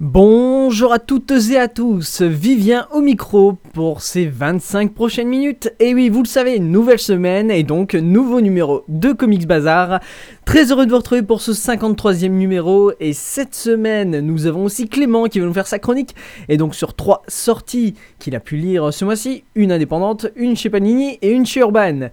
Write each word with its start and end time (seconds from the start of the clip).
Bonjour 0.00 0.92
à 0.92 0.98
toutes 0.98 1.30
et 1.52 1.56
à 1.56 1.68
tous, 1.68 2.20
Vivien 2.20 2.88
au 2.92 3.00
micro 3.00 3.52
pour 3.72 4.02
ces 4.02 4.26
25 4.26 4.92
prochaines 4.92 5.28
minutes. 5.28 5.72
Et 5.78 5.94
oui, 5.94 6.08
vous 6.08 6.24
le 6.24 6.28
savez, 6.28 6.58
nouvelle 6.58 6.98
semaine 6.98 7.48
et 7.48 7.62
donc 7.62 7.94
nouveau 7.94 8.40
numéro 8.40 8.82
de 8.88 9.12
Comics 9.12 9.46
Bazar. 9.46 10.00
Très 10.44 10.72
heureux 10.72 10.86
de 10.86 10.90
vous 10.90 10.96
retrouver 10.96 11.22
pour 11.22 11.40
ce 11.40 11.52
53e 11.52 12.26
numéro. 12.30 12.90
Et 12.98 13.12
cette 13.12 13.54
semaine, 13.54 14.18
nous 14.18 14.46
avons 14.46 14.64
aussi 14.64 14.88
Clément 14.88 15.26
qui 15.26 15.38
va 15.38 15.46
nous 15.46 15.54
faire 15.54 15.68
sa 15.68 15.78
chronique. 15.78 16.16
Et 16.48 16.56
donc 16.56 16.74
sur 16.74 16.94
trois 16.94 17.22
sorties 17.28 17.94
qu'il 18.18 18.34
a 18.34 18.40
pu 18.40 18.56
lire 18.56 18.92
ce 18.92 19.04
mois-ci, 19.04 19.44
une 19.54 19.70
indépendante, 19.70 20.26
une 20.34 20.56
chez 20.56 20.70
Panini 20.70 21.20
et 21.22 21.30
une 21.30 21.46
chez 21.46 21.60
Urban. 21.60 22.08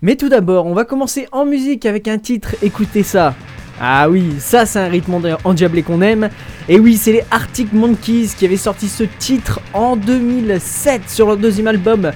Mais 0.00 0.16
tout 0.16 0.30
d'abord, 0.30 0.64
on 0.64 0.74
va 0.74 0.86
commencer 0.86 1.28
en 1.32 1.44
musique 1.44 1.84
avec 1.84 2.08
un 2.08 2.16
titre, 2.16 2.56
écoutez 2.62 3.02
ça. 3.02 3.34
Ah 3.80 4.08
oui, 4.08 4.34
ça 4.38 4.64
c'est 4.66 4.78
un 4.78 4.88
rythme 4.88 5.14
en- 5.14 5.22
endiablé 5.48 5.82
qu'on 5.82 6.00
aime. 6.00 6.30
Et 6.68 6.78
oui, 6.80 6.96
c'est 6.96 7.12
les 7.12 7.24
Arctic 7.30 7.72
Monkeys 7.72 8.30
qui 8.36 8.44
avaient 8.46 8.56
sorti 8.56 8.88
ce 8.88 9.04
titre 9.04 9.60
en 9.74 9.96
2007 9.96 11.08
sur 11.08 11.26
leur 11.26 11.36
deuxième 11.36 11.66
album 11.68 12.10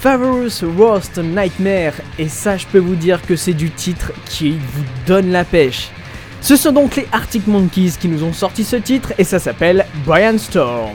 Fabulous 0.00 0.62
Worst 0.76 1.18
Nightmare. 1.18 1.92
Et 2.18 2.28
ça, 2.28 2.56
je 2.56 2.66
peux 2.66 2.78
vous 2.78 2.96
dire 2.96 3.20
que 3.24 3.36
c'est 3.36 3.54
du 3.54 3.70
titre 3.70 4.12
qui 4.28 4.50
vous 4.50 4.84
donne 5.06 5.30
la 5.30 5.44
pêche. 5.44 5.88
Ce 6.40 6.54
sont 6.56 6.72
donc 6.72 6.96
les 6.96 7.06
Arctic 7.12 7.46
Monkeys 7.46 7.92
qui 7.98 8.08
nous 8.08 8.22
ont 8.22 8.32
sorti 8.32 8.62
ce 8.64 8.76
titre 8.76 9.12
et 9.18 9.24
ça 9.24 9.38
s'appelle 9.38 9.86
Brian 10.04 10.38
Storm. 10.38 10.90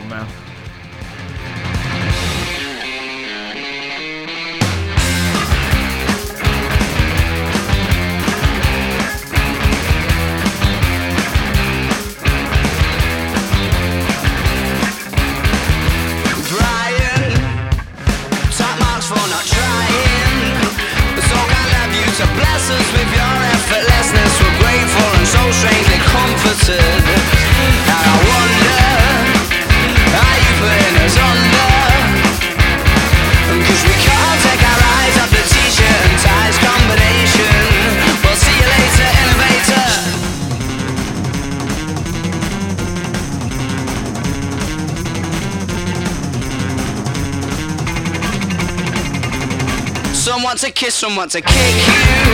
Some 50.32 50.44
want 50.44 50.60
to 50.60 50.70
kiss, 50.70 50.94
some 50.94 51.14
want 51.14 51.30
to 51.32 51.42
kick 51.42 51.52
you. 51.52 52.32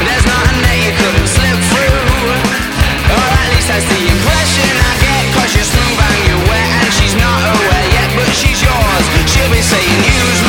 There's 0.00 0.24
nothing 0.24 0.64
that 0.64 0.76
you 0.80 0.96
couldn't 0.96 1.28
slip 1.28 1.60
through. 1.76 2.00
Or 3.12 3.20
at 3.20 3.48
least 3.52 3.68
that's 3.68 3.84
the 3.84 4.00
impression 4.00 4.72
I 4.72 4.92
get. 4.96 5.36
Cause 5.36 5.52
you're 5.52 5.68
smooth 5.68 6.08
and 6.08 6.20
you're 6.24 6.44
wet, 6.48 6.88
and 6.88 6.92
she's 6.96 7.12
not 7.20 7.44
aware 7.52 7.84
yet, 7.92 8.08
but 8.16 8.32
she's 8.32 8.64
yours. 8.64 9.04
She'll 9.28 9.52
be 9.52 9.60
saying, 9.60 10.00
use 10.08 10.47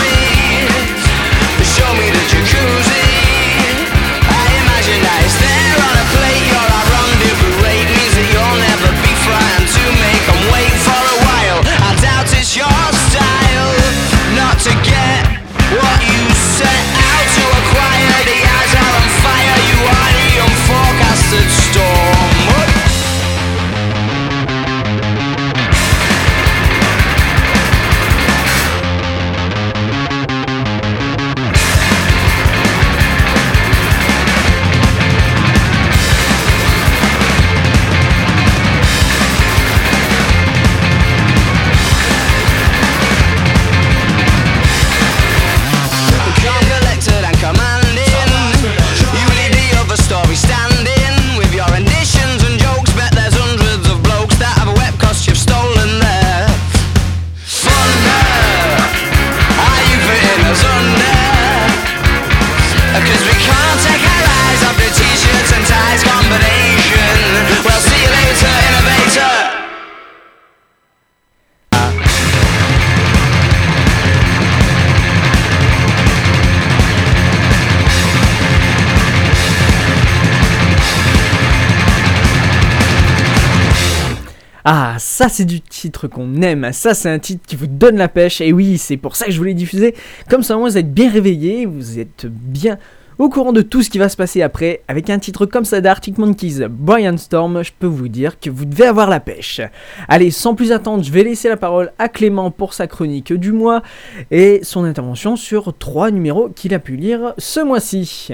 Ah, 84.71 84.97
ça 84.99 85.29
c'est 85.29 85.45
du 85.45 85.61
titre 85.61 86.07
qu'on 86.07 86.43
aime, 86.43 86.71
ça 86.73 86.93
c'est 86.93 87.09
un 87.09 87.17
titre 87.17 87.41
qui 87.47 87.55
vous 87.55 87.65
donne 87.65 87.97
la 87.97 88.07
pêche, 88.07 88.39
et 88.39 88.53
oui, 88.53 88.77
c'est 88.77 88.97
pour 88.97 89.15
ça 89.15 89.25
que 89.25 89.31
je 89.31 89.39
voulais 89.39 89.55
diffuser, 89.55 89.95
comme 90.29 90.43
ça 90.43 90.57
vous 90.57 90.77
êtes 90.77 90.93
bien 90.93 91.09
réveillés, 91.09 91.65
vous 91.65 91.97
êtes 91.97 92.27
bien 92.27 92.77
au 93.17 93.29
courant 93.29 93.51
de 93.51 93.63
tout 93.63 93.81
ce 93.81 93.89
qui 93.89 93.97
va 93.97 94.09
se 94.09 94.15
passer 94.15 94.43
après, 94.43 94.83
avec 94.87 95.09
un 95.09 95.17
titre 95.17 95.47
comme 95.47 95.65
ça 95.65 95.81
d'Arctic 95.81 96.19
Monkeys, 96.19 96.67
Brian 96.69 97.17
Storm, 97.17 97.63
je 97.63 97.71
peux 97.79 97.87
vous 97.87 98.09
dire 98.09 98.39
que 98.39 98.51
vous 98.51 98.65
devez 98.65 98.85
avoir 98.85 99.09
la 99.09 99.19
pêche. 99.19 99.59
Allez, 100.07 100.29
sans 100.29 100.53
plus 100.53 100.71
attendre, 100.71 101.03
je 101.03 101.11
vais 101.11 101.23
laisser 101.23 101.49
la 101.49 101.57
parole 101.57 101.91
à 101.97 102.07
Clément 102.07 102.51
pour 102.51 102.75
sa 102.75 102.85
chronique 102.85 103.33
du 103.33 103.51
mois, 103.51 103.81
et 104.29 104.59
son 104.61 104.83
intervention 104.83 105.35
sur 105.35 105.75
trois 105.75 106.11
numéros 106.11 106.49
qu'il 106.49 106.75
a 106.75 106.79
pu 106.79 106.95
lire 106.95 107.33
ce 107.39 107.59
mois-ci. 107.59 108.33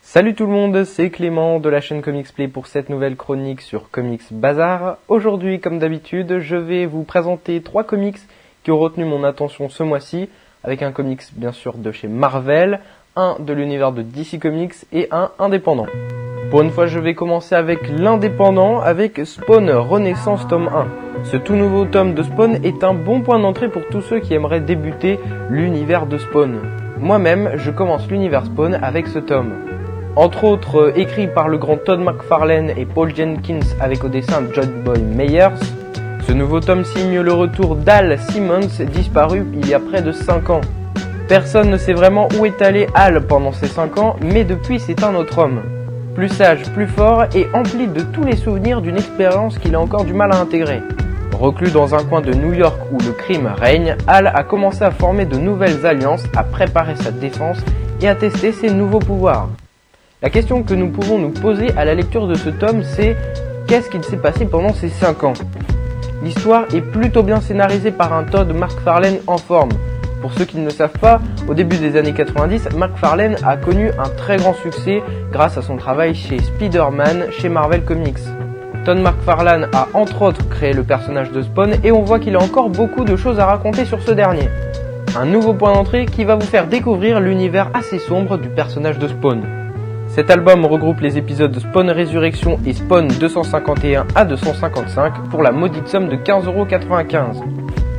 Salut 0.00 0.34
tout 0.34 0.46
le 0.46 0.52
monde, 0.52 0.84
c'est 0.84 1.10
Clément 1.10 1.60
de 1.60 1.68
la 1.68 1.80
chaîne 1.80 2.02
Comics 2.02 2.32
Play 2.34 2.48
pour 2.48 2.66
cette 2.66 2.88
nouvelle 2.88 3.14
chronique 3.14 3.60
sur 3.60 3.90
Comics 3.90 4.32
Bazar. 4.32 4.96
Aujourd'hui, 5.06 5.60
comme 5.60 5.78
d'habitude, 5.78 6.38
je 6.40 6.56
vais 6.56 6.86
vous 6.86 7.04
présenter 7.04 7.62
trois 7.62 7.84
comics 7.84 8.18
qui 8.64 8.72
ont 8.72 8.78
retenu 8.78 9.04
mon 9.04 9.22
attention 9.22 9.68
ce 9.68 9.82
mois-ci, 9.82 10.28
avec 10.64 10.82
un 10.82 10.90
comics 10.90 11.22
bien 11.32 11.52
sûr 11.52 11.78
de 11.78 11.92
chez 11.92 12.08
Marvel, 12.08 12.80
un 13.14 13.36
de 13.38 13.52
l'univers 13.52 13.92
de 13.92 14.02
DC 14.02 14.40
Comics 14.40 14.74
et 14.92 15.06
un 15.12 15.30
indépendant. 15.38 15.86
Pour 16.50 16.62
une 16.62 16.70
fois, 16.70 16.86
je 16.86 16.98
vais 16.98 17.14
commencer 17.14 17.54
avec 17.54 17.90
l'indépendant, 17.90 18.80
avec 18.80 19.20
Spawn 19.26 19.68
Renaissance 19.70 20.48
tome 20.48 20.70
1. 20.74 21.24
Ce 21.24 21.36
tout 21.36 21.54
nouveau 21.54 21.84
tome 21.84 22.14
de 22.14 22.22
Spawn 22.22 22.64
est 22.64 22.82
un 22.82 22.94
bon 22.94 23.20
point 23.20 23.38
d'entrée 23.38 23.68
pour 23.68 23.86
tous 23.90 24.00
ceux 24.00 24.20
qui 24.20 24.32
aimeraient 24.32 24.62
débuter 24.62 25.20
l'univers 25.50 26.06
de 26.06 26.16
Spawn. 26.16 26.56
Moi-même, 26.98 27.50
je 27.56 27.70
commence 27.70 28.08
l'univers 28.08 28.46
Spawn 28.46 28.78
avec 28.80 29.08
ce 29.08 29.18
tome. 29.18 29.52
Entre 30.16 30.44
autres, 30.44 30.80
euh, 30.80 30.92
écrit 30.96 31.28
par 31.28 31.48
le 31.48 31.58
grand 31.58 31.76
Todd 31.76 32.00
McFarlane 32.00 32.70
et 32.78 32.86
Paul 32.86 33.14
Jenkins 33.14 33.60
avec 33.78 34.02
au 34.02 34.08
dessin 34.08 34.42
John 34.54 34.70
Boy 34.82 35.02
Meyers, 35.02 35.60
ce 36.26 36.32
nouveau 36.32 36.60
tome 36.60 36.84
signe 36.84 37.20
le 37.20 37.32
retour 37.34 37.76
d'Al 37.76 38.18
Simmons, 38.30 38.84
disparu 38.90 39.44
il 39.52 39.68
y 39.68 39.74
a 39.74 39.80
près 39.80 40.00
de 40.00 40.12
5 40.12 40.48
ans. 40.48 40.62
Personne 41.28 41.68
ne 41.68 41.76
sait 41.76 41.92
vraiment 41.92 42.26
où 42.38 42.46
est 42.46 42.62
allé 42.62 42.86
Al 42.94 43.26
pendant 43.26 43.52
ces 43.52 43.66
5 43.66 43.98
ans, 43.98 44.16
mais 44.22 44.44
depuis 44.44 44.80
c'est 44.80 45.04
un 45.04 45.14
autre 45.14 45.40
homme. 45.40 45.60
Plus 46.18 46.30
sage, 46.30 46.68
plus 46.74 46.88
fort 46.88 47.26
et 47.32 47.46
empli 47.54 47.86
de 47.86 48.00
tous 48.00 48.24
les 48.24 48.34
souvenirs 48.34 48.80
d'une 48.80 48.96
expérience 48.96 49.56
qu'il 49.56 49.76
a 49.76 49.80
encore 49.80 50.04
du 50.04 50.14
mal 50.14 50.32
à 50.32 50.40
intégrer. 50.40 50.82
Reclus 51.32 51.70
dans 51.70 51.94
un 51.94 52.02
coin 52.02 52.20
de 52.20 52.34
New 52.34 52.54
York 52.54 52.76
où 52.90 52.98
le 52.98 53.12
crime 53.12 53.46
règne, 53.46 53.94
Al 54.08 54.26
a 54.26 54.42
commencé 54.42 54.82
à 54.82 54.90
former 54.90 55.26
de 55.26 55.36
nouvelles 55.36 55.86
alliances, 55.86 56.24
à 56.36 56.42
préparer 56.42 56.96
sa 56.96 57.12
défense 57.12 57.58
et 58.00 58.08
à 58.08 58.16
tester 58.16 58.50
ses 58.50 58.70
nouveaux 58.70 58.98
pouvoirs. 58.98 59.48
La 60.20 60.28
question 60.28 60.64
que 60.64 60.74
nous 60.74 60.88
pouvons 60.88 61.18
nous 61.18 61.30
poser 61.30 61.68
à 61.76 61.84
la 61.84 61.94
lecture 61.94 62.26
de 62.26 62.34
ce 62.34 62.48
tome, 62.48 62.82
c'est 62.82 63.16
qu'est-ce 63.68 63.88
qu'il 63.88 64.02
s'est 64.02 64.16
passé 64.16 64.44
pendant 64.44 64.74
ces 64.74 64.88
5 64.88 65.22
ans? 65.22 65.34
L'histoire 66.24 66.64
est 66.74 66.80
plutôt 66.80 67.22
bien 67.22 67.40
scénarisée 67.40 67.92
par 67.92 68.12
un 68.12 68.24
Todd 68.24 68.52
McFarlane 68.52 69.18
en 69.28 69.38
forme. 69.38 69.70
Pour 70.20 70.32
ceux 70.32 70.44
qui 70.44 70.58
ne 70.58 70.64
le 70.64 70.70
savent 70.70 70.98
pas, 71.00 71.20
au 71.46 71.54
début 71.54 71.76
des 71.76 71.96
années 71.96 72.12
90, 72.12 72.70
McFarlane 72.76 73.36
a 73.44 73.56
connu 73.56 73.90
un 73.98 74.08
très 74.16 74.36
grand 74.36 74.54
succès 74.54 75.02
grâce 75.30 75.56
à 75.56 75.62
son 75.62 75.76
travail 75.76 76.14
chez 76.14 76.38
Spider-Man 76.40 77.26
chez 77.30 77.48
Marvel 77.48 77.84
Comics. 77.84 78.18
Todd 78.84 78.98
McFarlane 78.98 79.68
a 79.72 79.86
entre 79.94 80.22
autres 80.22 80.48
créé 80.48 80.72
le 80.72 80.82
personnage 80.82 81.30
de 81.30 81.42
Spawn 81.42 81.74
et 81.84 81.92
on 81.92 82.02
voit 82.02 82.18
qu'il 82.18 82.34
a 82.34 82.42
encore 82.42 82.68
beaucoup 82.68 83.04
de 83.04 83.16
choses 83.16 83.38
à 83.38 83.46
raconter 83.46 83.84
sur 83.84 84.02
ce 84.02 84.10
dernier. 84.10 84.48
Un 85.16 85.26
nouveau 85.26 85.54
point 85.54 85.72
d'entrée 85.72 86.06
qui 86.06 86.24
va 86.24 86.34
vous 86.34 86.46
faire 86.46 86.66
découvrir 86.66 87.20
l'univers 87.20 87.70
assez 87.74 87.98
sombre 87.98 88.38
du 88.38 88.48
personnage 88.48 88.98
de 88.98 89.08
Spawn. 89.08 89.42
Cet 90.08 90.30
album 90.30 90.64
regroupe 90.64 91.00
les 91.00 91.16
épisodes 91.16 91.56
Spawn 91.56 91.90
Résurrection 91.90 92.58
et 92.66 92.72
Spawn 92.72 93.08
251 93.08 94.06
à 94.14 94.24
255 94.24 95.28
pour 95.30 95.42
la 95.42 95.52
maudite 95.52 95.86
somme 95.86 96.08
de 96.08 96.16
15,95€. 96.16 97.44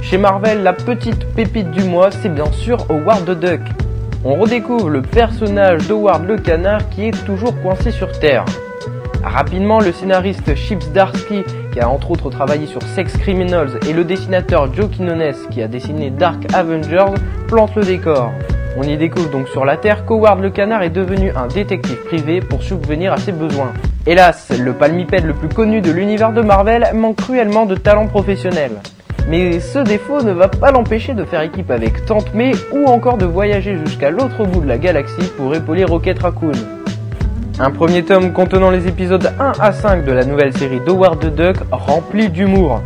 Chez 0.01 0.17
Marvel, 0.17 0.63
la 0.63 0.73
petite 0.73 1.25
pépite 1.35 1.69
du 1.71 1.83
mois, 1.83 2.09
c'est 2.09 2.33
bien 2.33 2.51
sûr 2.51 2.77
Howard 2.89 3.25
the 3.25 3.39
Duck. 3.39 3.61
On 4.23 4.35
redécouvre 4.35 4.89
le 4.89 5.01
personnage 5.01 5.87
d'Howard 5.87 6.25
le 6.25 6.37
canard 6.37 6.89
qui 6.89 7.07
est 7.07 7.25
toujours 7.25 7.53
coincé 7.61 7.91
sur 7.91 8.11
Terre. 8.19 8.45
Rapidement, 9.23 9.79
le 9.79 9.91
scénariste 9.91 10.55
Chips 10.55 10.91
Darsky, 10.93 11.43
qui 11.73 11.79
a 11.79 11.89
entre 11.89 12.11
autres 12.11 12.29
travaillé 12.29 12.65
sur 12.65 12.81
Sex 12.81 13.15
Criminals, 13.17 13.79
et 13.87 13.93
le 13.93 14.03
dessinateur 14.03 14.73
Joe 14.73 14.89
Quinones, 14.89 15.35
qui 15.51 15.61
a 15.61 15.67
dessiné 15.67 16.09
Dark 16.09 16.45
Avengers, 16.53 17.13
plantent 17.47 17.75
le 17.75 17.83
décor. 17.83 18.31
On 18.77 18.83
y 18.83 18.97
découvre 18.97 19.29
donc 19.29 19.49
sur 19.49 19.65
la 19.65 19.77
Terre 19.77 20.05
qu'Howard 20.05 20.39
le 20.39 20.49
canard 20.49 20.81
est 20.81 20.89
devenu 20.89 21.31
un 21.35 21.47
détective 21.47 22.03
privé 22.05 22.39
pour 22.39 22.63
subvenir 22.63 23.13
à 23.13 23.17
ses 23.17 23.33
besoins. 23.33 23.73
Hélas, 24.07 24.51
le 24.57 24.73
palmipède 24.73 25.25
le 25.25 25.33
plus 25.33 25.49
connu 25.49 25.81
de 25.81 25.91
l'univers 25.91 26.31
de 26.31 26.41
Marvel 26.41 26.87
manque 26.95 27.17
cruellement 27.17 27.65
de 27.65 27.75
talent 27.75 28.07
professionnel. 28.07 28.71
Mais 29.27 29.59
ce 29.59 29.79
défaut 29.79 30.21
ne 30.21 30.31
va 30.31 30.47
pas 30.47 30.71
l'empêcher 30.71 31.13
de 31.13 31.23
faire 31.25 31.41
équipe 31.41 31.71
avec 31.71 32.05
Tante 32.05 32.33
May 32.33 32.51
ou 32.71 32.85
encore 32.85 33.17
de 33.17 33.25
voyager 33.25 33.77
jusqu'à 33.85 34.09
l'autre 34.09 34.45
bout 34.45 34.61
de 34.61 34.67
la 34.67 34.77
galaxie 34.77 35.31
pour 35.37 35.53
épauler 35.55 35.83
Rocket 35.83 36.19
Raccoon. 36.19 36.51
Un 37.59 37.71
premier 37.71 38.03
tome 38.03 38.31
contenant 38.31 38.71
les 38.71 38.87
épisodes 38.87 39.33
1 39.37 39.51
à 39.59 39.71
5 39.71 40.05
de 40.05 40.11
la 40.11 40.23
nouvelle 40.23 40.55
série 40.57 40.79
d'Howard 40.79 41.19
the 41.19 41.35
Duck 41.35 41.57
rempli 41.71 42.29
d'humour. 42.29 42.81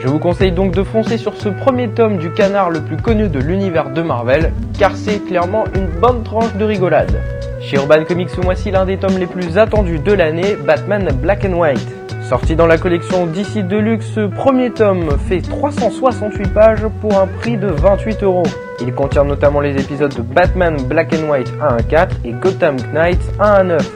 Je 0.00 0.08
vous 0.08 0.18
conseille 0.18 0.50
donc 0.50 0.74
de 0.74 0.82
foncer 0.82 1.18
sur 1.18 1.34
ce 1.34 1.48
premier 1.48 1.88
tome 1.88 2.16
du 2.16 2.32
canard 2.32 2.70
le 2.70 2.80
plus 2.80 2.96
connu 2.96 3.28
de 3.28 3.38
l'univers 3.38 3.90
de 3.90 4.02
Marvel, 4.02 4.52
car 4.78 4.96
c'est 4.96 5.18
clairement 5.26 5.64
une 5.76 5.86
bonne 5.86 6.22
tranche 6.22 6.54
de 6.54 6.64
rigolade. 6.64 7.20
Chez 7.60 7.76
Urban 7.76 8.04
Comics 8.04 8.30
ce 8.30 8.40
mois-ci, 8.40 8.70
l'un 8.70 8.86
des 8.86 8.96
tomes 8.96 9.18
les 9.18 9.26
plus 9.26 9.58
attendus 9.58 9.98
de 9.98 10.12
l'année, 10.12 10.56
Batman 10.66 11.10
Black 11.22 11.44
and 11.44 11.52
White. 11.52 11.99
Sorti 12.30 12.54
dans 12.54 12.68
la 12.68 12.78
collection 12.78 13.26
DC 13.26 13.66
Deluxe, 13.66 14.06
ce 14.14 14.20
premier 14.20 14.70
tome 14.70 15.18
fait 15.26 15.40
368 15.40 16.54
pages 16.54 16.86
pour 17.00 17.18
un 17.18 17.26
prix 17.26 17.56
de 17.56 17.66
28 17.66 18.22
euros. 18.22 18.44
Il 18.80 18.94
contient 18.94 19.24
notamment 19.24 19.58
les 19.58 19.74
épisodes 19.74 20.14
de 20.14 20.22
Batman 20.22 20.76
Black 20.84 21.12
and 21.12 21.28
White 21.28 21.52
1 21.60 21.66
à 21.78 21.82
4 21.82 22.18
et 22.24 22.30
Gotham 22.30 22.76
Knights 22.94 23.32
1 23.40 23.44
à 23.44 23.64
9. 23.64 23.92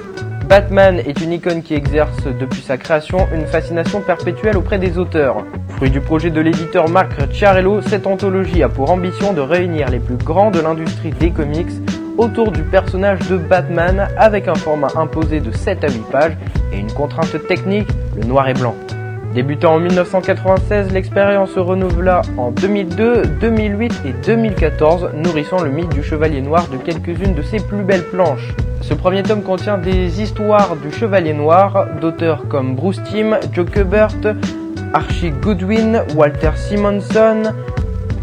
Batman 0.48 0.98
est 0.98 1.20
une 1.20 1.30
icône 1.30 1.62
qui 1.62 1.74
exerce 1.74 2.24
depuis 2.24 2.60
sa 2.60 2.76
création 2.76 3.28
une 3.32 3.46
fascination 3.46 4.00
perpétuelle 4.00 4.56
auprès 4.56 4.78
des 4.78 4.98
auteurs. 4.98 5.44
Fruit 5.68 5.90
du 5.90 6.00
projet 6.00 6.30
de 6.30 6.40
l'éditeur 6.40 6.88
Marc 6.88 7.12
Ciarello, 7.32 7.82
cette 7.82 8.08
anthologie 8.08 8.64
a 8.64 8.68
pour 8.68 8.90
ambition 8.90 9.32
de 9.32 9.42
réunir 9.42 9.90
les 9.90 10.00
plus 10.00 10.16
grands 10.16 10.50
de 10.50 10.58
l'industrie 10.58 11.12
des 11.12 11.30
comics 11.30 11.70
autour 12.18 12.52
du 12.52 12.62
personnage 12.62 13.28
de 13.28 13.36
Batman 13.36 14.08
avec 14.16 14.48
un 14.48 14.54
format 14.54 14.88
imposé 14.96 15.40
de 15.40 15.50
7 15.50 15.84
à 15.84 15.88
8 15.88 15.98
pages 16.10 16.36
et 16.72 16.78
une 16.78 16.92
contrainte 16.92 17.46
technique, 17.46 17.88
le 18.16 18.24
noir 18.24 18.48
et 18.48 18.54
blanc. 18.54 18.74
Débutant 19.34 19.74
en 19.74 19.80
1996, 19.80 20.92
l'expérience 20.92 21.50
se 21.50 21.58
renouvela 21.58 22.22
en 22.36 22.52
2002, 22.52 23.22
2008 23.40 24.02
et 24.06 24.12
2014, 24.24 25.10
nourrissant 25.16 25.60
le 25.60 25.70
mythe 25.70 25.92
du 25.92 26.04
Chevalier 26.04 26.40
Noir 26.40 26.68
de 26.68 26.76
quelques-unes 26.76 27.34
de 27.34 27.42
ses 27.42 27.58
plus 27.58 27.82
belles 27.82 28.04
planches. 28.04 28.54
Ce 28.80 28.94
premier 28.94 29.24
tome 29.24 29.42
contient 29.42 29.76
des 29.76 30.22
histoires 30.22 30.76
du 30.76 30.92
Chevalier 30.92 31.32
Noir 31.32 31.86
d'auteurs 32.00 32.46
comme 32.48 32.76
Bruce 32.76 33.02
Timm, 33.10 33.36
Joe 33.52 33.68
Kubert, 33.68 34.14
Archie 34.92 35.32
Goodwin, 35.42 36.02
Walter 36.14 36.52
Simonson, 36.54 37.52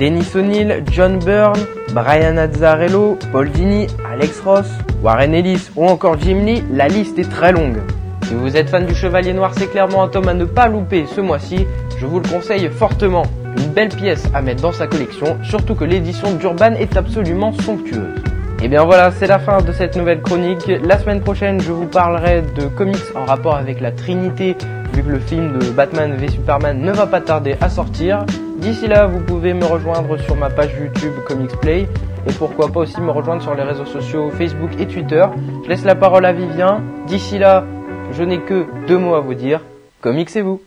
Dennis 0.02 0.36
O'Neill, 0.36 0.84
John 0.92 1.20
Byrne, 1.20 1.60
Brian 1.94 2.36
Azzarello, 2.38 3.20
Paul 3.32 3.52
Dini, 3.52 3.86
Alex 4.12 4.40
Ross, 4.40 4.68
Warren 5.04 5.36
Ellis 5.36 5.70
ou 5.76 5.86
encore 5.86 6.18
Jim 6.20 6.40
Lee, 6.44 6.64
la 6.74 6.88
liste 6.88 7.20
est 7.20 7.30
très 7.30 7.52
longue. 7.52 7.78
Si 8.24 8.34
vous 8.34 8.58
êtes 8.58 8.68
fan 8.68 8.88
du 8.88 8.96
Chevalier 8.96 9.32
Noir, 9.32 9.52
c'est 9.56 9.68
clairement 9.68 10.02
un 10.02 10.08
tome 10.08 10.28
à 10.28 10.34
ne 10.34 10.46
pas 10.46 10.68
louper 10.68 11.06
ce 11.06 11.22
mois-ci, 11.22 11.68
je 12.00 12.08
vous 12.08 12.20
le 12.20 12.28
conseille 12.28 12.68
fortement. 12.72 13.28
Une 13.56 13.74
belle 13.74 13.90
pièce 13.90 14.28
à 14.34 14.42
mettre 14.42 14.64
dans 14.64 14.72
sa 14.72 14.88
collection, 14.88 15.38
surtout 15.44 15.76
que 15.76 15.86
l'édition 15.86 16.32
d'Urban 16.32 16.74
est 16.74 16.98
absolument 16.98 17.54
somptueuse. 17.54 18.24
Et 18.64 18.70
bien 18.70 18.84
voilà, 18.84 19.12
c'est 19.12 19.28
la 19.28 19.38
fin 19.38 19.62
de 19.62 19.72
cette 19.72 19.96
nouvelle 19.96 20.24
chronique. 20.24 20.66
La 20.84 20.98
semaine 20.98 21.22
prochaine, 21.22 21.62
je 21.62 21.72
vous 21.72 21.86
parlerai 21.86 22.42
de 22.42 22.66
comics 22.66 22.98
en 23.16 23.26
rapport 23.26 23.56
avec 23.56 23.80
la 23.80 23.92
Trinité, 23.92 24.58
vu 24.96 25.04
que 25.04 25.10
le 25.10 25.20
film 25.20 25.60
de 25.60 25.70
Batman 25.70 26.16
v 26.16 26.28
Superman 26.28 26.82
ne 26.82 26.92
va 26.92 27.06
pas 27.06 27.22
tarder 27.22 27.56
à 27.62 27.70
sortir. 27.70 28.26
D'ici 28.62 28.88
là, 28.88 29.08
vous 29.08 29.22
pouvez 29.22 29.56
me 29.56 29.66
rejoindre 29.66 30.18
sur 30.18 30.36
ma 30.36 30.52
page 30.52 30.70
YouTube 30.80 31.14
Comics 31.28 31.60
Play 31.62 31.88
et 32.28 32.32
pourquoi 32.38 32.68
pas 32.72 32.82
aussi 32.82 33.02
me 33.02 33.10
rejoindre 33.10 33.42
sur 33.42 33.56
les 33.56 33.64
réseaux 33.64 33.86
sociaux 33.86 34.30
Facebook 34.30 34.70
et 34.80 34.86
Twitter. 34.86 35.26
Je 35.64 35.70
laisse 35.70 35.84
la 35.84 35.96
parole 35.96 36.26
à 36.28 36.32
Vivien. 36.32 36.84
D'ici 37.08 37.40
là, 37.40 37.66
je 38.12 38.22
n'ai 38.22 38.40
que 38.40 38.68
deux 38.88 39.00
mots 39.00 39.16
à 39.16 39.20
vous 39.20 39.34
dire. 39.34 39.62
Comics 40.02 40.36
et 40.36 40.42
vous. 40.42 40.62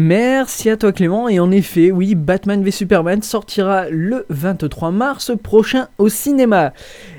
Merci 0.00 0.70
à 0.70 0.76
toi 0.76 0.92
Clément. 0.92 1.28
Et 1.28 1.40
en 1.40 1.50
effet 1.50 1.90
oui 1.90 2.14
Batman 2.14 2.62
v 2.62 2.70
Superman 2.70 3.20
sortira 3.20 3.88
le 3.90 4.26
23 4.28 4.92
mars 4.92 5.32
prochain 5.42 5.88
au 5.98 6.08
cinéma. 6.08 6.72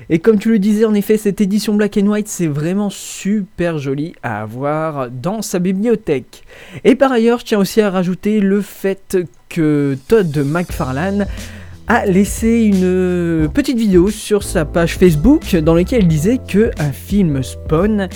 Et 0.08 0.18
comme 0.18 0.38
tu 0.38 0.48
le 0.48 0.58
disais 0.58 0.86
en 0.86 0.94
effet 0.94 1.18
cette 1.18 1.42
édition 1.42 1.74
black 1.74 1.98
and 1.98 2.06
white 2.06 2.26
c'est 2.26 2.46
vraiment 2.46 2.88
super 2.88 3.76
joli 3.76 4.14
à 4.22 4.40
avoir 4.40 5.10
dans 5.10 5.42
sa 5.42 5.58
bibliothèque. 5.58 6.42
Et 6.84 6.94
par 6.94 7.12
ailleurs 7.12 7.40
je 7.40 7.44
tiens 7.44 7.58
aussi 7.58 7.82
à 7.82 7.90
rajouter 7.90 8.40
le 8.40 8.62
fait 8.62 9.18
que 9.50 9.98
Todd 10.08 10.34
McFarlane 10.38 11.26
a 11.86 12.06
laissé 12.06 12.62
une 12.62 13.50
petite 13.52 13.76
vidéo 13.76 14.08
sur 14.08 14.42
sa 14.42 14.64
page 14.64 14.96
Facebook 14.96 15.54
dans 15.54 15.74
laquelle 15.74 16.04
il 16.04 16.08
disait 16.08 16.38
que 16.38 16.70
un 16.78 16.92
film 16.92 17.42
Spawn 17.42 18.08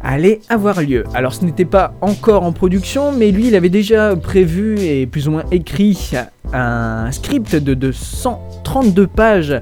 allait 0.00 0.40
avoir 0.48 0.80
lieu. 0.82 1.04
Alors 1.14 1.34
ce 1.34 1.44
n'était 1.44 1.64
pas 1.64 1.94
encore 2.00 2.42
en 2.42 2.52
production, 2.52 3.12
mais 3.12 3.30
lui 3.30 3.48
il 3.48 3.54
avait 3.54 3.68
déjà 3.68 4.14
prévu 4.16 4.78
et 4.78 5.06
plus 5.06 5.28
ou 5.28 5.32
moins 5.32 5.44
écrit 5.50 6.12
un 6.52 7.10
script 7.12 7.56
de, 7.56 7.74
de 7.74 7.92
132 7.92 9.06
pages. 9.06 9.60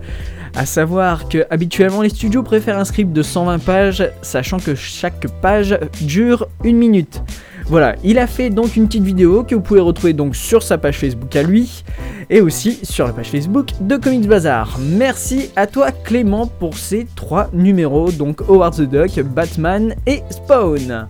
À 0.56 0.66
savoir 0.66 1.28
que 1.28 1.44
habituellement 1.50 2.02
les 2.02 2.10
studios 2.10 2.44
préfèrent 2.44 2.78
un 2.78 2.84
script 2.84 3.12
de 3.12 3.22
120 3.22 3.58
pages, 3.58 4.08
sachant 4.22 4.58
que 4.58 4.76
chaque 4.76 5.26
page 5.42 5.76
dure 6.00 6.46
une 6.62 6.76
minute. 6.76 7.22
Voilà, 7.66 7.96
il 8.04 8.18
a 8.18 8.26
fait 8.26 8.50
donc 8.50 8.76
une 8.76 8.86
petite 8.86 9.04
vidéo 9.04 9.42
que 9.42 9.54
vous 9.54 9.62
pouvez 9.62 9.80
retrouver 9.80 10.12
donc 10.12 10.36
sur 10.36 10.62
sa 10.62 10.76
page 10.76 10.98
Facebook 10.98 11.34
à 11.34 11.42
lui 11.42 11.82
et 12.28 12.42
aussi 12.42 12.78
sur 12.82 13.06
la 13.06 13.12
page 13.12 13.30
Facebook 13.30 13.68
de 13.80 13.96
Comics 13.96 14.28
Bazar. 14.28 14.78
Merci 14.78 15.50
à 15.56 15.66
toi 15.66 15.90
Clément 15.90 16.46
pour 16.46 16.76
ces 16.76 17.06
trois 17.16 17.48
numéros, 17.54 18.10
donc 18.10 18.42
Howard 18.48 18.76
the 18.76 18.82
Duck, 18.82 19.18
Batman 19.24 19.94
et 20.06 20.22
Spawn. 20.30 21.06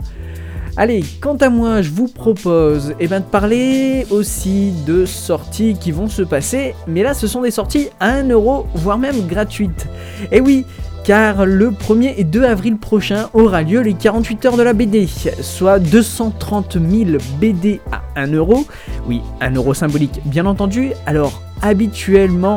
Allez, 0.76 1.04
quant 1.20 1.36
à 1.36 1.48
moi, 1.50 1.82
je 1.82 1.90
vous 1.90 2.08
propose 2.08 2.94
eh 2.98 3.06
ben, 3.06 3.20
de 3.20 3.24
parler 3.24 4.06
aussi 4.10 4.72
de 4.86 5.06
sorties 5.06 5.76
qui 5.78 5.92
vont 5.92 6.08
se 6.08 6.22
passer, 6.22 6.74
mais 6.86 7.02
là 7.02 7.14
ce 7.14 7.26
sont 7.26 7.42
des 7.42 7.52
sorties 7.52 7.88
à 7.98 8.22
1€, 8.22 8.64
voire 8.74 8.98
même 8.98 9.26
gratuites. 9.26 9.86
Et 10.32 10.40
oui, 10.40 10.66
car 11.04 11.44
le 11.44 11.70
1er 11.70 12.14
et 12.16 12.24
2 12.24 12.44
avril 12.44 12.78
prochain 12.78 13.28
aura 13.34 13.62
lieu 13.62 13.82
les 13.82 13.92
48 13.92 14.46
heures 14.46 14.56
de 14.56 14.62
la 14.62 14.72
BD, 14.72 15.06
soit 15.42 15.78
230 15.78 16.78
000 16.80 17.18
BD 17.38 17.80
à 17.92 18.02
1 18.16 18.32
euro. 18.32 18.66
Oui, 19.06 19.20
1 19.42 19.54
euro 19.54 19.74
symbolique 19.74 20.20
bien 20.24 20.46
entendu. 20.46 20.92
Alors 21.04 21.42
habituellement, 21.60 22.56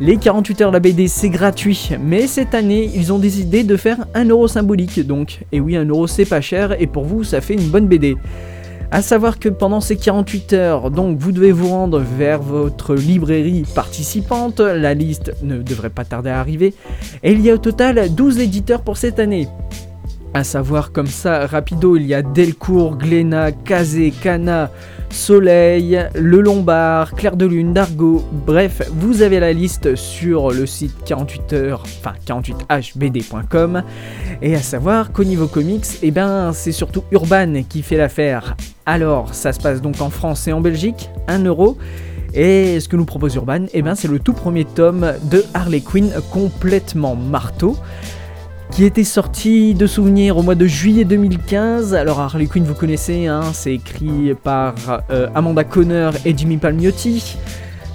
les 0.00 0.16
48 0.16 0.62
heures 0.62 0.70
de 0.70 0.74
la 0.74 0.80
BD 0.80 1.06
c'est 1.06 1.30
gratuit, 1.30 1.90
mais 2.00 2.26
cette 2.26 2.54
année 2.54 2.90
ils 2.94 3.12
ont 3.12 3.18
décidé 3.20 3.62
de 3.62 3.76
faire 3.76 4.04
1 4.14 4.24
euro 4.24 4.48
symbolique 4.48 5.06
donc. 5.06 5.44
Et 5.52 5.60
oui, 5.60 5.76
1 5.76 5.84
euro 5.84 6.08
c'est 6.08 6.24
pas 6.24 6.40
cher 6.40 6.80
et 6.80 6.88
pour 6.88 7.04
vous 7.04 7.22
ça 7.22 7.40
fait 7.40 7.54
une 7.54 7.68
bonne 7.68 7.86
BD. 7.86 8.16
A 8.94 9.02
savoir 9.02 9.40
que 9.40 9.48
pendant 9.48 9.80
ces 9.80 9.96
48 9.96 10.52
heures, 10.52 10.90
donc 10.92 11.18
vous 11.18 11.32
devez 11.32 11.50
vous 11.50 11.66
rendre 11.66 11.98
vers 11.98 12.40
votre 12.40 12.94
librairie 12.94 13.64
participante, 13.74 14.60
la 14.60 14.94
liste 14.94 15.34
ne 15.42 15.60
devrait 15.60 15.90
pas 15.90 16.04
tarder 16.04 16.30
à 16.30 16.38
arriver, 16.38 16.74
et 17.24 17.32
il 17.32 17.40
y 17.40 17.50
a 17.50 17.54
au 17.54 17.58
total 17.58 18.14
12 18.14 18.38
éditeurs 18.38 18.82
pour 18.82 18.96
cette 18.96 19.18
année. 19.18 19.48
A 20.32 20.44
savoir 20.44 20.92
comme 20.92 21.08
ça, 21.08 21.44
rapido, 21.48 21.96
il 21.96 22.06
y 22.06 22.14
a 22.14 22.22
Delcourt, 22.22 22.96
Glénat, 22.96 23.50
Kazé, 23.50 24.12
Cana, 24.12 24.70
Soleil, 25.10 26.08
Le 26.14 26.40
Lombard, 26.40 27.12
Clair 27.14 27.36
de 27.36 27.46
Lune, 27.46 27.72
Dargo, 27.72 28.24
bref, 28.46 28.82
vous 28.92 29.22
avez 29.22 29.40
la 29.40 29.52
liste 29.52 29.94
sur 29.94 30.50
le 30.50 30.66
site 30.66 30.94
48h, 31.06 31.74
enfin 31.74 32.12
48hbd.com. 32.26 33.82
Et 34.42 34.54
à 34.54 34.62
savoir 34.62 35.12
qu'au 35.12 35.24
niveau 35.24 35.46
comics, 35.46 35.86
eh 36.02 36.10
ben, 36.10 36.52
c'est 36.52 36.72
surtout 36.72 37.04
Urban 37.12 37.62
qui 37.68 37.82
fait 37.82 37.96
l'affaire. 37.96 38.56
Alors, 38.86 39.34
ça 39.34 39.52
se 39.52 39.60
passe 39.60 39.80
donc 39.80 40.00
en 40.00 40.10
France 40.10 40.48
et 40.48 40.52
en 40.52 40.60
Belgique, 40.60 41.10
1 41.28 41.44
euro. 41.44 41.78
Et 42.34 42.80
ce 42.80 42.88
que 42.88 42.96
nous 42.96 43.04
propose 43.04 43.36
Urban, 43.36 43.66
eh 43.72 43.82
ben, 43.82 43.94
c'est 43.94 44.08
le 44.08 44.18
tout 44.18 44.32
premier 44.32 44.64
tome 44.64 45.12
de 45.30 45.44
Harley 45.54 45.80
Quinn 45.80 46.12
complètement 46.30 47.14
marteau 47.14 47.76
qui 48.74 48.84
était 48.84 49.04
sorti 49.04 49.72
de 49.72 49.86
souvenirs 49.86 50.36
au 50.36 50.42
mois 50.42 50.56
de 50.56 50.66
juillet 50.66 51.04
2015. 51.04 51.94
Alors 51.94 52.18
Harley 52.18 52.46
Quinn, 52.46 52.64
vous 52.64 52.74
connaissez, 52.74 53.26
hein, 53.26 53.42
c'est 53.52 53.74
écrit 53.74 54.34
par 54.34 54.74
euh, 55.10 55.28
Amanda 55.36 55.62
Conner 55.62 56.10
et 56.24 56.36
Jimmy 56.36 56.56
Palmiotti. 56.56 57.36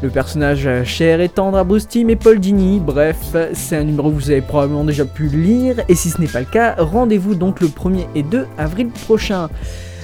Le 0.02 0.10
personnage 0.10 0.70
cher 0.86 1.20
et 1.20 1.28
tendre 1.28 1.58
à 1.58 1.66
Bruce 1.66 1.86
Timm 1.86 2.10
et 2.10 2.16
Paul 2.16 2.40
Dini. 2.40 2.80
Bref, 2.80 3.36
c'est 3.52 3.76
un 3.76 3.84
numéro 3.84 4.10
que 4.10 4.16
vous 4.16 4.32
avez 4.32 4.40
probablement 4.40 4.86
déjà 4.86 5.04
pu 5.04 5.28
lire. 5.28 5.76
Et 5.90 5.96
si 5.96 6.10
ce 6.10 6.22
n'est 6.22 6.28
pas 6.28 6.40
le 6.40 6.46
cas, 6.46 6.76
rendez-vous 6.78 7.36
donc 7.36 7.60
le 7.60 7.68
1er 7.68 8.06
et 8.16 8.24
2 8.24 8.48
avril 8.58 8.88
prochain. 9.06 9.50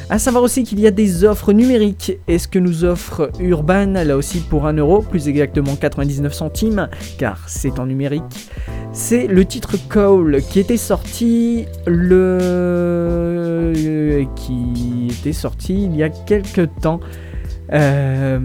A 0.10 0.20
savoir 0.20 0.44
aussi 0.44 0.64
qu'il 0.64 0.80
y 0.80 0.86
a 0.86 0.92
des 0.92 1.24
offres 1.24 1.52
numériques. 1.52 2.20
Et 2.28 2.38
ce 2.38 2.48
que 2.48 2.60
nous 2.60 2.84
offre 2.84 3.32
Urban, 3.40 3.94
là 3.94 4.16
aussi 4.16 4.40
pour 4.40 4.68
1 4.68 4.74
euro, 4.74 5.02
plus 5.02 5.28
exactement 5.28 5.76
99 5.76 6.32
centimes, 6.32 6.90
car 7.18 7.40
c'est 7.48 7.80
en 7.80 7.88
numérique, 7.88 8.52
c'est 8.94 9.26
le 9.26 9.44
titre 9.46 9.78
Call 9.90 10.44
qui 10.44 10.60
était 10.60 10.78
sorti 10.78 11.66
le. 11.88 13.74
qui 14.36 15.08
était 15.10 15.34
sorti 15.34 15.86
il 15.86 15.96
y 15.96 16.04
a 16.04 16.10
quelques 16.10 16.70
temps. 16.82 17.00
Euh, 17.74 18.40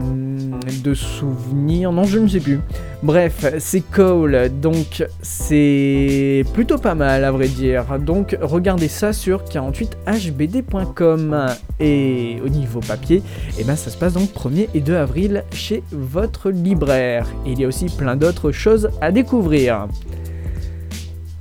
de 0.83 0.95
souvenirs, 0.95 1.93
non 1.93 2.05
je 2.05 2.19
ne 2.19 2.29
sais 2.29 2.41
plus. 2.41 2.61
Bref, 3.03 3.45
c'est 3.59 3.81
Cole, 3.81 4.51
donc 4.61 5.05
c'est 5.23 6.45
plutôt 6.53 6.79
pas 6.79 6.95
mal 6.95 7.25
à 7.25 7.33
vrai 7.33 7.49
dire. 7.49 7.99
Donc 7.99 8.37
regardez 8.41 8.89
ça 8.89 9.13
sur 9.13 9.45
48hbd.com. 9.45 11.47
Et 11.81 12.39
au 12.45 12.49
niveau 12.49 12.81
papier, 12.81 13.17
et 13.17 13.23
eh 13.61 13.65
ben 13.65 13.77
ça 13.77 13.91
se 13.91 13.97
passe 13.97 14.13
donc 14.13 14.31
1er 14.31 14.69
et 14.75 14.81
2 14.81 14.97
avril 14.97 15.45
chez 15.53 15.83
votre 15.93 16.51
libraire. 16.51 17.27
Il 17.47 17.59
y 17.59 17.65
a 17.65 17.69
aussi 17.69 17.87
plein 17.87 18.17
d'autres 18.17 18.53
choses 18.53 18.91
à 19.01 19.13
découvrir. 19.13 19.87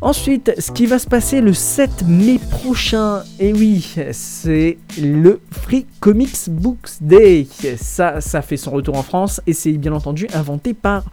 Ensuite, 0.01 0.53
ce 0.57 0.71
qui 0.71 0.85
va 0.85 0.97
se 0.97 1.07
passer 1.07 1.41
le 1.41 1.51
7 1.51 2.05
mai 2.07 2.39
prochain, 2.51 3.21
et 3.37 3.51
oui, 3.51 3.95
c'est 4.13 4.77
le 4.97 5.41
Free 5.51 5.85
Comics 5.99 6.49
Books 6.49 7.01
Day. 7.01 7.45
Ça, 7.77 8.21
ça 8.21 8.41
fait 8.41 8.55
son 8.55 8.71
retour 8.71 8.97
en 8.97 9.03
France 9.03 9.41
et 9.45 9.51
c'est 9.51 9.73
bien 9.73 9.91
entendu 9.91 10.27
inventé 10.33 10.73
par 10.73 11.03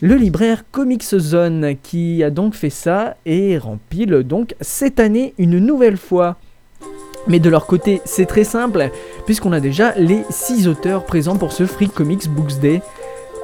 le 0.00 0.14
libraire 0.14 0.62
Comics 0.70 1.02
Zone 1.02 1.74
qui 1.82 2.22
a 2.22 2.30
donc 2.30 2.54
fait 2.54 2.70
ça 2.70 3.16
et 3.26 3.58
rempile 3.58 4.22
donc 4.22 4.54
cette 4.60 5.00
année 5.00 5.34
une 5.38 5.58
nouvelle 5.58 5.96
fois. 5.96 6.36
Mais 7.26 7.40
de 7.40 7.50
leur 7.50 7.66
côté, 7.66 8.00
c'est 8.04 8.26
très 8.26 8.44
simple, 8.44 8.90
puisqu'on 9.26 9.52
a 9.52 9.60
déjà 9.60 9.94
les 9.96 10.22
6 10.30 10.68
auteurs 10.68 11.04
présents 11.04 11.36
pour 11.36 11.52
ce 11.52 11.66
Free 11.66 11.88
Comics 11.88 12.28
Books 12.28 12.60
Day 12.60 12.82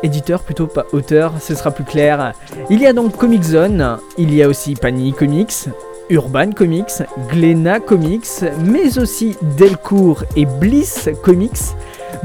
éditeur 0.03 0.41
plutôt 0.41 0.67
pas 0.67 0.87
auteur, 0.93 1.33
ce 1.41 1.55
sera 1.55 1.71
plus 1.71 1.85
clair. 1.85 2.33
Il 2.71 2.81
y 2.81 2.87
a 2.87 2.93
donc 2.93 3.17
Comic 3.17 3.43
Zone, 3.43 3.99
il 4.17 4.35
y 4.35 4.43
a 4.43 4.49
aussi 4.49 4.75
Panini 4.75 5.13
Comics, 5.13 5.69
Urban 6.11 6.53
Comics, 6.53 7.03
Glénat 7.31 7.81
Comics, 7.81 8.45
mais 8.65 8.99
aussi 8.99 9.37
Delcourt 9.57 10.25
et 10.37 10.47
Bliss 10.47 11.11
Comics. 11.23 11.75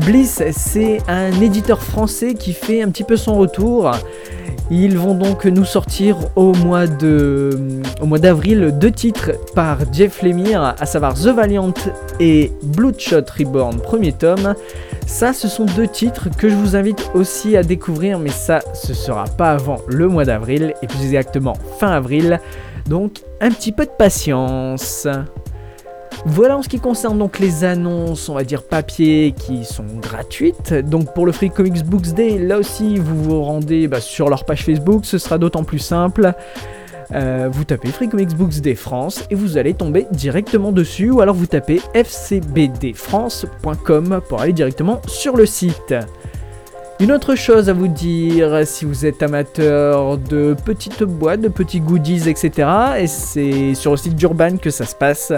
Bliss, 0.05 0.41
c'est 0.51 0.99
un 1.07 1.31
éditeur 1.41 1.81
français 1.81 2.33
qui 2.33 2.53
fait 2.53 2.81
un 2.81 2.89
petit 2.89 3.03
peu 3.03 3.17
son 3.17 3.35
retour. 3.35 3.91
Ils 4.71 4.97
vont 4.97 5.13
donc 5.13 5.45
nous 5.45 5.65
sortir 5.65 6.17
au 6.35 6.53
mois 6.53 6.85
au 8.01 8.05
mois 8.05 8.19
d'avril 8.19 8.73
deux 8.79 8.91
titres 8.91 9.31
par 9.53 9.79
Jeff 9.91 10.23
Lemire, 10.23 10.75
à 10.79 10.85
savoir 10.85 11.13
The 11.13 11.27
Valiant 11.27 11.73
et 12.19 12.51
Bloodshot 12.63 13.25
Reborn, 13.37 13.79
premier 13.79 14.13
tome. 14.13 14.55
Ça, 15.05 15.33
ce 15.33 15.47
sont 15.47 15.65
deux 15.65 15.87
titres 15.87 16.29
que 16.35 16.49
je 16.49 16.55
vous 16.55 16.75
invite 16.75 17.11
aussi 17.13 17.55
à 17.55 17.63
découvrir, 17.63 18.19
mais 18.19 18.29
ça, 18.29 18.59
ce 18.73 18.93
sera 18.93 19.25
pas 19.25 19.51
avant 19.51 19.77
le 19.87 20.07
mois 20.07 20.25
d'avril, 20.25 20.73
et 20.81 20.87
plus 20.87 21.03
exactement 21.05 21.53
fin 21.79 21.91
avril. 21.91 22.39
Donc, 22.87 23.21
un 23.41 23.49
petit 23.49 23.71
peu 23.71 23.85
de 23.85 23.91
patience. 23.91 25.07
Voilà 26.25 26.57
en 26.57 26.61
ce 26.61 26.69
qui 26.69 26.79
concerne 26.79 27.17
donc 27.17 27.39
les 27.39 27.65
annonces, 27.65 28.29
on 28.29 28.33
va 28.33 28.43
dire 28.43 28.63
papier, 28.63 29.33
qui 29.37 29.65
sont 29.65 29.85
gratuites. 30.01 30.73
Donc 30.73 31.13
pour 31.13 31.25
le 31.25 31.33
Free 31.33 31.49
Comics 31.49 31.83
Books 31.83 32.13
Day, 32.13 32.37
là 32.37 32.59
aussi 32.59 32.97
vous 32.97 33.23
vous 33.23 33.43
rendez 33.43 33.87
bah, 33.89 33.99
sur 33.99 34.29
leur 34.29 34.45
page 34.45 34.63
Facebook, 34.63 35.05
ce 35.05 35.17
sera 35.17 35.37
d'autant 35.37 35.63
plus 35.63 35.79
simple. 35.79 36.33
Euh, 37.13 37.47
vous 37.51 37.63
tapez 37.63 37.89
Free 37.89 38.09
Comics 38.09 38.35
Books 38.35 38.59
Day 38.59 38.73
France 38.75 39.23
et 39.29 39.35
vous 39.35 39.57
allez 39.57 39.75
tomber 39.75 40.07
directement 40.11 40.71
dessus, 40.71 41.11
ou 41.11 41.21
alors 41.21 41.35
vous 41.35 41.45
tapez 41.45 41.79
fcbdfrance.com 41.93 44.21
pour 44.27 44.41
aller 44.41 44.53
directement 44.53 44.99
sur 45.07 45.37
le 45.37 45.45
site. 45.45 45.93
Une 46.99 47.11
autre 47.11 47.35
chose 47.35 47.69
à 47.69 47.73
vous 47.73 47.87
dire, 47.87 48.65
si 48.65 48.85
vous 48.85 49.05
êtes 49.05 49.21
amateur 49.23 50.17
de 50.17 50.55
petites 50.63 51.03
boîtes, 51.03 51.41
de 51.41 51.49
petits 51.49 51.81
goodies, 51.81 52.29
etc., 52.29 52.67
et 52.99 53.07
c'est 53.07 53.73
sur 53.73 53.91
le 53.91 53.97
site 53.97 54.15
d'Urban 54.15 54.57
que 54.57 54.69
ça 54.69 54.85
se 54.85 54.95
passe, 54.95 55.33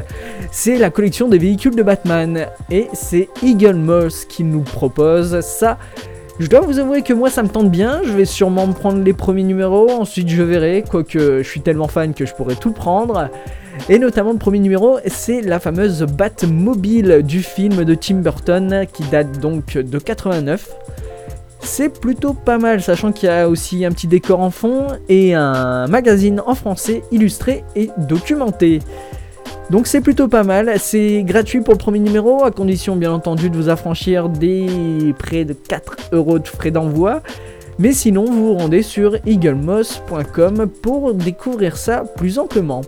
c'est 0.52 0.78
la 0.78 0.92
collection 0.92 1.28
des 1.28 1.38
véhicules 1.38 1.76
de 1.76 1.82
Batman. 1.82 2.48
Et 2.70 2.88
c'est 2.94 3.30
Eagle 3.42 3.76
Moss 3.76 4.26
qui 4.26 4.44
nous 4.44 4.62
propose 4.62 5.40
ça. 5.40 5.78
Je 6.38 6.48
dois 6.48 6.60
vous 6.60 6.80
avouer 6.80 7.02
que 7.02 7.14
moi 7.14 7.30
ça 7.30 7.44
me 7.44 7.48
tente 7.48 7.72
bien, 7.72 8.02
je 8.04 8.12
vais 8.12 8.26
sûrement 8.26 8.68
me 8.68 8.74
prendre 8.74 9.02
les 9.02 9.14
premiers 9.14 9.44
numéros, 9.44 9.90
ensuite 9.90 10.28
je 10.28 10.44
verrai, 10.44 10.84
quoique 10.90 11.42
je 11.42 11.48
suis 11.48 11.62
tellement 11.62 11.88
fan 11.88 12.14
que 12.14 12.26
je 12.26 12.34
pourrais 12.34 12.56
tout 12.56 12.74
prendre. 12.74 13.30
Et 13.88 14.00
notamment 14.00 14.34
le 14.34 14.38
premier 14.38 14.60
numéro, 14.60 15.00
c'est 15.08 15.42
la 15.42 15.62
fameuse 15.62 16.04
Batmobile 16.04 17.24
du 17.24 17.42
film 17.42 17.86
de 17.86 17.96
Tim 17.96 18.16
Burton 18.16 18.86
qui 18.92 19.04
date 19.04 19.40
donc 19.40 19.78
de 19.78 19.98
89 19.98 20.76
c'est 21.62 21.90
plutôt 21.90 22.34
pas 22.34 22.60
mal, 22.60 22.82
sachant 22.82 23.12
qu'il 23.12 23.28
y 23.28 23.32
a 23.32 23.50
aussi 23.50 23.86
un 23.86 23.92
petit 23.92 24.06
décor 24.06 24.40
en 24.40 24.52
fond 24.52 24.88
et 25.10 25.34
un 25.34 25.88
magazine 25.88 26.40
en 26.46 26.54
français 26.54 27.02
illustré 27.12 27.64
et 27.76 27.90
documenté. 27.98 28.82
Donc 29.72 29.88
c'est 29.88 30.02
plutôt 30.02 30.28
pas 30.28 30.44
mal, 30.44 30.74
c'est 30.78 31.24
gratuit 31.24 31.62
pour 31.62 31.74
le 31.74 31.80
premier 31.80 32.00
numéro, 32.00 32.44
à 32.44 32.52
condition 32.52 32.96
bien 32.96 33.12
entendu 33.12 33.50
de 33.50 33.56
vous 33.56 33.70
affranchir 33.70 34.30
des 34.30 35.14
près 35.18 35.44
de 35.44 35.54
4 35.54 36.10
euros 36.12 36.38
de 36.38 36.48
frais 36.48 36.72
d'envoi. 36.72 37.22
Mais 37.80 37.92
sinon, 37.92 38.26
vous 38.26 38.48
vous 38.48 38.54
rendez 38.54 38.84
sur 38.84 39.18
eaglemoss.com 39.26 40.68
pour 40.82 41.14
découvrir 41.14 41.78
ça 41.78 42.04
plus 42.16 42.40
amplement. 42.40 42.82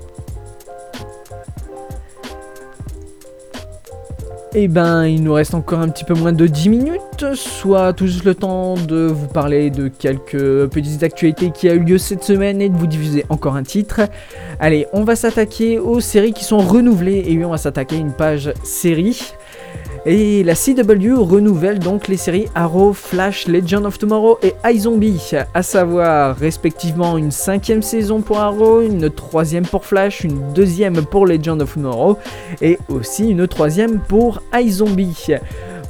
Eh 4.60 4.68
ben, 4.68 5.06
il 5.06 5.22
nous 5.22 5.34
reste 5.34 5.54
encore 5.54 5.82
un 5.82 5.90
petit 5.90 6.04
peu 6.04 6.16
moins 6.16 6.34
de 6.34 6.48
10 6.48 6.70
minutes, 6.70 7.36
soit 7.36 7.94
tout 7.94 8.08
juste 8.08 8.24
le 8.24 8.34
temps 8.34 8.74
de 8.74 9.06
vous 9.06 9.28
parler 9.28 9.70
de 9.70 9.88
quelques 9.88 10.66
petites 10.66 11.04
actualités 11.04 11.52
qui 11.52 11.70
a 11.70 11.76
eu 11.76 11.80
lieu 11.80 12.00
cette 12.00 12.24
semaine 12.24 12.60
et 12.60 12.68
de 12.70 12.76
vous 12.76 12.88
diffuser 12.88 13.24
encore 13.30 13.56
un 13.56 13.62
titre. 13.62 14.02
Allez, 14.60 14.88
on 14.94 15.04
va 15.04 15.16
s'attaquer 15.16 15.78
aux 15.78 16.00
séries 16.00 16.34
qui 16.34 16.44
sont 16.44 16.58
renouvelées 16.58 17.24
et 17.28 17.38
oui, 17.38 17.46
on 17.46 17.52
va 17.52 17.58
s'attaquer 17.58 17.98
à 17.98 18.00
une 18.00 18.14
page 18.14 18.52
série. 18.64 19.32
Et 20.06 20.44
la 20.44 20.56
CW 20.56 21.16
renouvelle 21.16 21.80
donc 21.80 22.08
les 22.08 22.18
séries 22.18 22.48
Arrow, 22.56 22.94
Flash, 22.94 23.48
Legend 23.48 23.86
of 23.86 23.98
Tomorrow 23.98 24.38
et 24.42 24.54
iZombie, 24.66 25.32
à 25.54 25.64
savoir 25.64 26.38
respectivement 26.38 27.18
une 27.18 27.32
cinquième 27.32 27.82
saison 27.82 28.22
pour 28.22 28.40
Arrow, 28.40 28.82
une 28.82 29.10
troisième 29.10 29.66
pour 29.66 29.86
Flash, 29.86 30.24
une 30.24 30.54
deuxième 30.54 31.06
pour 31.06 31.26
Legend 31.26 31.62
of 31.62 31.74
Tomorrow 31.74 32.18
et 32.62 32.78
aussi 32.90 33.30
une 33.30 33.48
troisième 33.48 34.00
pour 34.00 34.42
iZombie. 34.54 35.36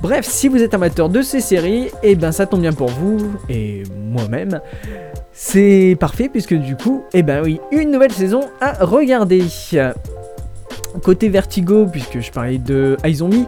Bref, 0.02 0.26
si 0.26 0.48
vous 0.48 0.62
êtes 0.62 0.74
amateur 0.74 1.10
de 1.10 1.22
ces 1.22 1.42
séries, 1.42 1.86
et 2.04 2.12
eh 2.12 2.16
ben 2.16 2.32
ça 2.32 2.46
tombe 2.46 2.62
bien 2.62 2.74
pour 2.74 2.90
vous 2.90 3.18
et 3.50 3.84
moi-même. 3.96 4.62
C'est 5.34 5.98
parfait 6.00 6.30
puisque 6.30 6.54
du 6.54 6.76
coup, 6.76 7.04
eh 7.14 7.24
ben 7.24 7.42
oui, 7.44 7.60
une 7.72 7.92
nouvelle 7.92 8.12
saison 8.12 8.42
à 8.62 8.84
regarder. 8.86 9.44
Côté 11.04 11.30
Vertigo, 11.30 11.86
puisque 11.92 12.22
je 12.22 12.32
parlais 12.32 12.58
de 12.58 12.98
iZombie, 13.06 13.46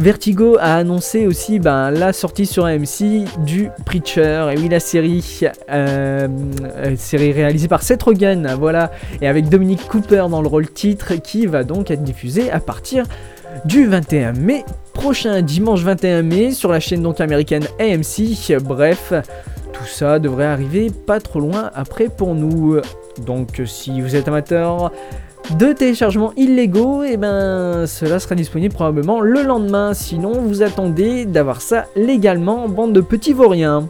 Vertigo 0.00 0.56
a 0.58 0.76
annoncé 0.76 1.26
aussi 1.26 1.58
ben, 1.58 1.90
la 1.90 2.14
sortie 2.14 2.46
sur 2.46 2.64
AMC 2.64 3.44
du 3.44 3.68
Preacher, 3.84 4.48
et 4.50 4.56
oui 4.56 4.70
la 4.70 4.80
série, 4.80 5.42
euh, 5.70 6.26
euh, 6.62 6.96
série 6.96 7.32
réalisée 7.32 7.68
par 7.68 7.82
Seth 7.82 8.02
Rogen, 8.02 8.56
voilà, 8.58 8.92
et 9.20 9.28
avec 9.28 9.50
Dominic 9.50 9.86
Cooper 9.88 10.24
dans 10.30 10.40
le 10.40 10.48
rôle 10.48 10.70
titre, 10.70 11.16
qui 11.16 11.44
va 11.44 11.64
donc 11.64 11.90
être 11.90 12.02
diffusée 12.02 12.50
à 12.50 12.60
partir 12.60 13.04
du 13.66 13.88
21 13.88 14.32
mai 14.32 14.64
prochain, 14.94 15.42
dimanche 15.42 15.82
21 15.82 16.22
mai, 16.22 16.52
sur 16.52 16.70
la 16.70 16.80
chaîne 16.80 17.02
donc 17.02 17.20
américaine 17.20 17.64
AMC, 17.78 18.58
bref, 18.62 19.12
tout 19.74 19.84
ça 19.84 20.18
devrait 20.18 20.46
arriver 20.46 20.90
pas 20.90 21.20
trop 21.20 21.40
loin 21.40 21.70
après 21.74 22.08
pour 22.08 22.34
nous. 22.34 22.78
Donc 23.26 23.60
si 23.66 24.00
vous 24.00 24.16
êtes 24.16 24.28
amateur 24.28 24.92
de 25.58 25.72
téléchargements 25.72 26.32
illégaux, 26.36 27.02
et 27.02 27.16
ben 27.16 27.86
cela 27.86 28.20
sera 28.20 28.34
disponible 28.34 28.74
probablement 28.74 29.20
le 29.20 29.42
lendemain. 29.42 29.94
Sinon, 29.94 30.32
vous 30.32 30.62
attendez 30.62 31.24
d'avoir 31.24 31.60
ça 31.60 31.86
légalement, 31.96 32.68
bande 32.68 32.92
de 32.92 33.00
petits 33.00 33.32
vauriens. 33.32 33.88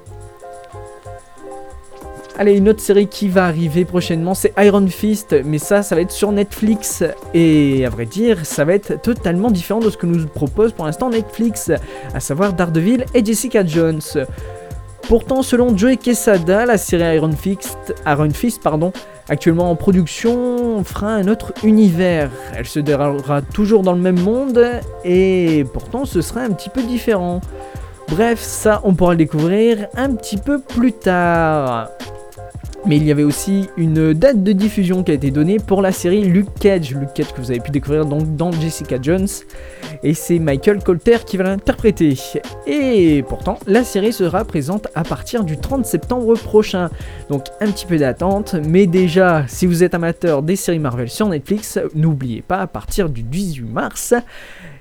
Allez, 2.38 2.56
une 2.56 2.70
autre 2.70 2.80
série 2.80 3.06
qui 3.06 3.28
va 3.28 3.44
arriver 3.44 3.84
prochainement, 3.84 4.32
c'est 4.32 4.54
Iron 4.58 4.86
Fist, 4.86 5.36
mais 5.44 5.58
ça, 5.58 5.82
ça 5.82 5.94
va 5.94 6.00
être 6.00 6.10
sur 6.10 6.32
Netflix. 6.32 7.04
Et 7.34 7.84
à 7.84 7.90
vrai 7.90 8.06
dire, 8.06 8.46
ça 8.46 8.64
va 8.64 8.72
être 8.72 9.02
totalement 9.02 9.50
différent 9.50 9.80
de 9.80 9.90
ce 9.90 9.98
que 9.98 10.06
nous 10.06 10.26
propose 10.26 10.72
pour 10.72 10.86
l'instant 10.86 11.10
Netflix, 11.10 11.70
à 12.14 12.20
savoir 12.20 12.54
Daredevil 12.54 13.04
et 13.12 13.22
Jessica 13.22 13.66
Jones. 13.66 14.00
Pourtant, 15.02 15.42
selon 15.42 15.76
Joey 15.76 15.98
Quesada, 15.98 16.64
la 16.64 16.78
série 16.78 17.16
Iron 17.16 17.32
Fist, 17.32 17.94
Iron 18.06 18.30
Fist 18.30 18.62
pardon, 18.62 18.92
actuellement 19.30 19.70
en 19.70 19.76
production, 19.76 20.82
fera 20.84 21.14
un 21.14 21.28
autre 21.28 21.54
univers. 21.62 22.30
Elle 22.54 22.66
se 22.66 22.80
déroulera 22.80 23.40
toujours 23.40 23.82
dans 23.82 23.92
le 23.92 24.00
même 24.00 24.20
monde 24.20 24.60
et 25.04 25.64
pourtant 25.72 26.04
ce 26.04 26.20
sera 26.20 26.40
un 26.40 26.50
petit 26.50 26.68
peu 26.68 26.82
différent. 26.82 27.40
Bref, 28.08 28.40
ça 28.40 28.80
on 28.82 28.92
pourra 28.94 29.12
le 29.12 29.18
découvrir 29.18 29.86
un 29.96 30.14
petit 30.14 30.36
peu 30.36 30.60
plus 30.60 30.92
tard. 30.92 31.90
Mais 32.86 32.96
il 32.96 33.04
y 33.04 33.12
avait 33.12 33.24
aussi 33.24 33.68
une 33.76 34.14
date 34.14 34.42
de 34.42 34.52
diffusion 34.52 35.02
qui 35.02 35.10
a 35.10 35.14
été 35.14 35.30
donnée 35.30 35.58
pour 35.58 35.82
la 35.82 35.92
série 35.92 36.22
Luke 36.22 36.48
Cage. 36.58 36.94
Luke 36.94 37.12
Cage 37.14 37.32
que 37.32 37.40
vous 37.40 37.50
avez 37.50 37.60
pu 37.60 37.70
découvrir 37.70 38.06
donc 38.06 38.36
dans 38.36 38.50
Jessica 38.52 38.96
Jones. 39.00 39.28
Et 40.02 40.14
c'est 40.14 40.38
Michael 40.38 40.82
Colter 40.82 41.18
qui 41.26 41.36
va 41.36 41.44
l'interpréter. 41.44 42.18
Et 42.66 43.22
pourtant, 43.28 43.58
la 43.66 43.84
série 43.84 44.14
sera 44.14 44.44
présente 44.44 44.88
à 44.94 45.04
partir 45.04 45.44
du 45.44 45.58
30 45.58 45.84
septembre 45.84 46.34
prochain. 46.38 46.88
Donc 47.28 47.44
un 47.60 47.70
petit 47.70 47.84
peu 47.84 47.98
d'attente. 47.98 48.56
Mais 48.66 48.86
déjà, 48.86 49.44
si 49.46 49.66
vous 49.66 49.84
êtes 49.84 49.94
amateur 49.94 50.42
des 50.42 50.56
séries 50.56 50.78
Marvel 50.78 51.10
sur 51.10 51.28
Netflix, 51.28 51.78
n'oubliez 51.94 52.40
pas 52.40 52.58
à 52.58 52.66
partir 52.66 53.10
du 53.10 53.22
18 53.22 53.62
mars. 53.62 54.14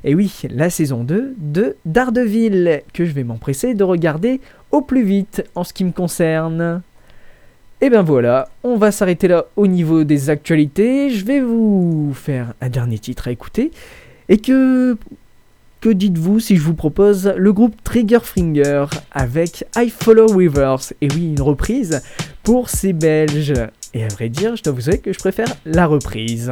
Et 0.05 0.15
oui, 0.15 0.33
la 0.49 0.69
saison 0.69 1.03
2 1.03 1.35
de 1.37 1.75
Daredevil, 1.85 2.81
que 2.93 3.03
je 3.03 3.11
vais 3.11 3.25
m'empresser 3.25 3.73
de 3.73 3.83
regarder 3.83 4.39
au 4.71 4.81
plus 4.81 5.03
vite 5.03 5.43
en 5.55 5.65
ce 5.65 5.73
qui 5.73 5.83
me 5.83 5.91
concerne. 5.91 6.81
Et 7.81 7.89
ben 7.89 8.01
voilà, 8.01 8.49
on 8.63 8.75
va 8.75 8.91
s'arrêter 8.91 9.29
là 9.29 9.45
au 9.55 9.65
niveau 9.65 10.03
des 10.03 10.29
actualités. 10.29 11.09
Je 11.11 11.23
vais 11.23 11.39
vous 11.39 12.11
faire 12.13 12.53
un 12.59 12.67
dernier 12.67 12.99
titre 12.99 13.27
à 13.27 13.31
écouter. 13.31 13.71
Et 14.27 14.37
que. 14.37 14.97
Dites-vous 15.81 16.41
si 16.41 16.57
je 16.57 16.61
vous 16.61 16.73
propose 16.73 17.33
le 17.37 17.53
groupe 17.53 17.73
Triggerfinger 17.85 18.87
avec 19.13 19.65
I 19.77 19.89
Follow 19.89 20.27
Rivers 20.27 20.91
Et 20.99 21.07
oui, 21.15 21.29
une 21.29 21.41
reprise 21.41 22.01
pour 22.43 22.69
ces 22.69 22.91
Belges. 22.91 23.53
Et 23.93 24.03
à 24.03 24.09
vrai 24.09 24.27
dire, 24.27 24.57
je 24.57 24.63
dois 24.63 24.73
vous 24.73 24.89
avouer 24.89 24.99
que 24.99 25.13
je 25.13 25.19
préfère 25.19 25.47
la 25.65 25.85
reprise. 25.85 26.51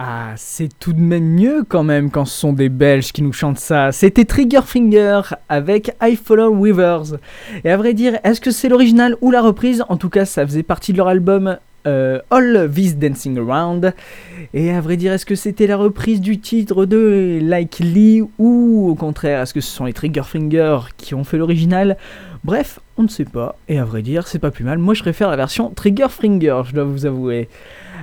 Ah, 0.00 0.34
c'est 0.36 0.68
tout 0.78 0.92
de 0.92 1.00
même 1.00 1.24
mieux 1.24 1.64
quand 1.68 1.82
même 1.82 2.12
quand 2.12 2.24
ce 2.24 2.38
sont 2.38 2.52
des 2.52 2.68
Belges 2.68 3.10
qui 3.10 3.20
nous 3.20 3.32
chantent 3.32 3.58
ça. 3.58 3.90
C'était 3.90 4.24
Triggerfinger 4.24 5.22
avec 5.48 5.90
I 6.00 6.14
Follow 6.14 6.54
Weavers. 6.54 7.18
Et 7.64 7.70
à 7.72 7.76
vrai 7.76 7.94
dire, 7.94 8.16
est-ce 8.22 8.40
que 8.40 8.52
c'est 8.52 8.68
l'original 8.68 9.16
ou 9.22 9.32
la 9.32 9.42
reprise? 9.42 9.82
En 9.88 9.96
tout 9.96 10.08
cas, 10.08 10.24
ça 10.24 10.46
faisait 10.46 10.62
partie 10.62 10.92
de 10.92 10.98
leur 10.98 11.08
album 11.08 11.58
euh, 11.88 12.20
All 12.30 12.70
This 12.72 12.96
Dancing 12.96 13.38
Around. 13.38 13.92
Et 14.54 14.70
à 14.70 14.80
vrai 14.80 14.96
dire, 14.96 15.12
est-ce 15.12 15.26
que 15.26 15.34
c'était 15.34 15.66
la 15.66 15.76
reprise 15.76 16.20
du 16.20 16.38
titre 16.38 16.84
de 16.84 17.40
Like 17.42 17.80
Lee 17.80 18.22
ou 18.38 18.88
au 18.88 18.94
contraire, 18.94 19.42
est-ce 19.42 19.52
que 19.52 19.60
ce 19.60 19.74
sont 19.74 19.86
les 19.86 19.94
Triggerfinger 19.94 20.78
qui 20.96 21.16
ont 21.16 21.24
fait 21.24 21.38
l'original? 21.38 21.96
Bref, 22.44 22.78
on 22.98 23.02
ne 23.02 23.08
sait 23.08 23.24
pas. 23.24 23.56
Et 23.68 23.80
à 23.80 23.84
vrai 23.84 24.02
dire, 24.02 24.28
c'est 24.28 24.38
pas 24.38 24.52
plus 24.52 24.64
mal. 24.64 24.78
Moi, 24.78 24.94
je 24.94 25.02
préfère 25.02 25.28
la 25.28 25.36
version 25.36 25.70
Triggerfinger, 25.70 26.62
je 26.66 26.74
dois 26.74 26.84
vous 26.84 27.04
avouer. 27.04 27.48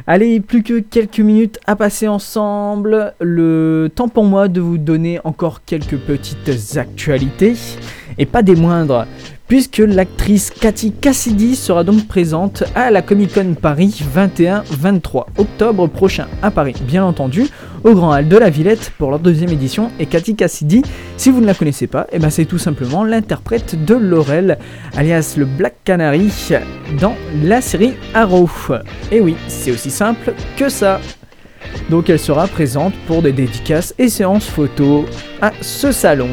Allez, 0.08 0.40
plus 0.40 0.64
que 0.64 0.80
quelques 0.80 1.20
minutes 1.20 1.60
à 1.66 1.76
passer 1.76 2.08
ensemble. 2.08 3.14
Le 3.20 3.90
temps 3.94 4.08
pour 4.08 4.26
moi 4.26 4.48
de 4.48 4.62
vous 4.62 4.78
donner 4.78 5.20
encore 5.24 5.64
quelques 5.66 5.98
petites 5.98 6.78
actualités. 6.78 7.56
Et 8.18 8.26
pas 8.26 8.44
des 8.44 8.56
moindres. 8.56 9.08
Puisque 9.48 9.78
l'actrice 9.78 10.50
Cathy 10.50 10.92
Cassidy 10.92 11.56
sera 11.56 11.84
donc 11.84 12.08
présente 12.08 12.64
à 12.74 12.90
la 12.90 13.04
Comic 13.04 13.36
Con 13.36 13.54
Paris 13.54 14.04
21-23 14.16 15.26
octobre 15.38 15.86
prochain 15.86 16.26
à 16.42 16.50
Paris, 16.50 16.74
bien 16.82 17.06
entendu, 17.06 17.46
au 17.84 17.94
Grand 17.94 18.12
Hall 18.12 18.28
de 18.28 18.38
la 18.38 18.50
Villette 18.50 18.92
pour 18.98 19.12
leur 19.12 19.20
deuxième 19.20 19.52
édition. 19.52 19.92
Et 20.00 20.08
Cathy 20.08 20.36
Cassidy, 20.36 20.82
si 21.18 21.30
vous 21.30 21.42
ne 21.42 21.46
la 21.46 21.54
connaissez 21.54 21.86
pas, 21.86 22.08
eh 22.12 22.18
ben 22.18 22.32
c'est 22.32 22.46
tout 22.46 22.58
simplement 22.58 23.04
l'interprète 23.04 23.86
de 23.86 23.94
Laurel, 23.94 24.58
alias 24.98 25.36
le 25.38 25.46
Black 25.46 25.76
Canary, 25.84 26.32
dans 27.00 27.16
la 27.44 27.62
série 27.62 27.94
Arrow. 28.16 28.50
Et 29.12 29.22
oui, 29.22 29.36
c'est 29.48 29.70
aussi 29.70 29.92
simple 29.92 30.34
que 30.58 30.70
ça. 30.70 31.00
Donc 31.92 32.10
elle 32.10 32.20
sera 32.20 32.48
présente 32.48 32.96
pour 33.06 33.22
des 33.22 33.32
dédicaces 33.32 33.94
et 34.00 34.10
séances 34.10 34.48
photos 34.48 35.06
à 35.40 35.52
ce 35.62 35.92
salon. 35.92 36.30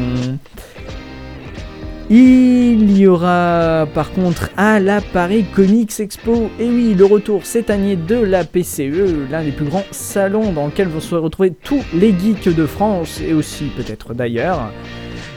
Il 2.09 2.97
y 2.97 3.07
aura 3.07 3.87
par 3.93 4.11
contre 4.11 4.49
à 4.57 4.79
la 4.79 4.99
Paris 4.99 5.45
Comics 5.55 5.99
Expo, 5.99 6.49
et 6.59 6.67
oui, 6.67 6.93
le 6.97 7.05
retour 7.05 7.45
cette 7.45 7.69
année 7.69 7.95
de 7.95 8.15
la 8.15 8.43
PCE, 8.43 9.29
l'un 9.31 9.43
des 9.43 9.51
plus 9.51 9.65
grands 9.65 9.85
salons 9.91 10.51
dans 10.51 10.65
lequel 10.65 10.89
vont 10.89 10.99
se 10.99 11.15
retrouver 11.15 11.53
tous 11.63 11.81
les 11.93 12.09
geeks 12.09 12.53
de 12.53 12.65
France 12.65 13.21
et 13.25 13.33
aussi 13.33 13.65
peut-être 13.75 14.13
d'ailleurs. 14.13 14.71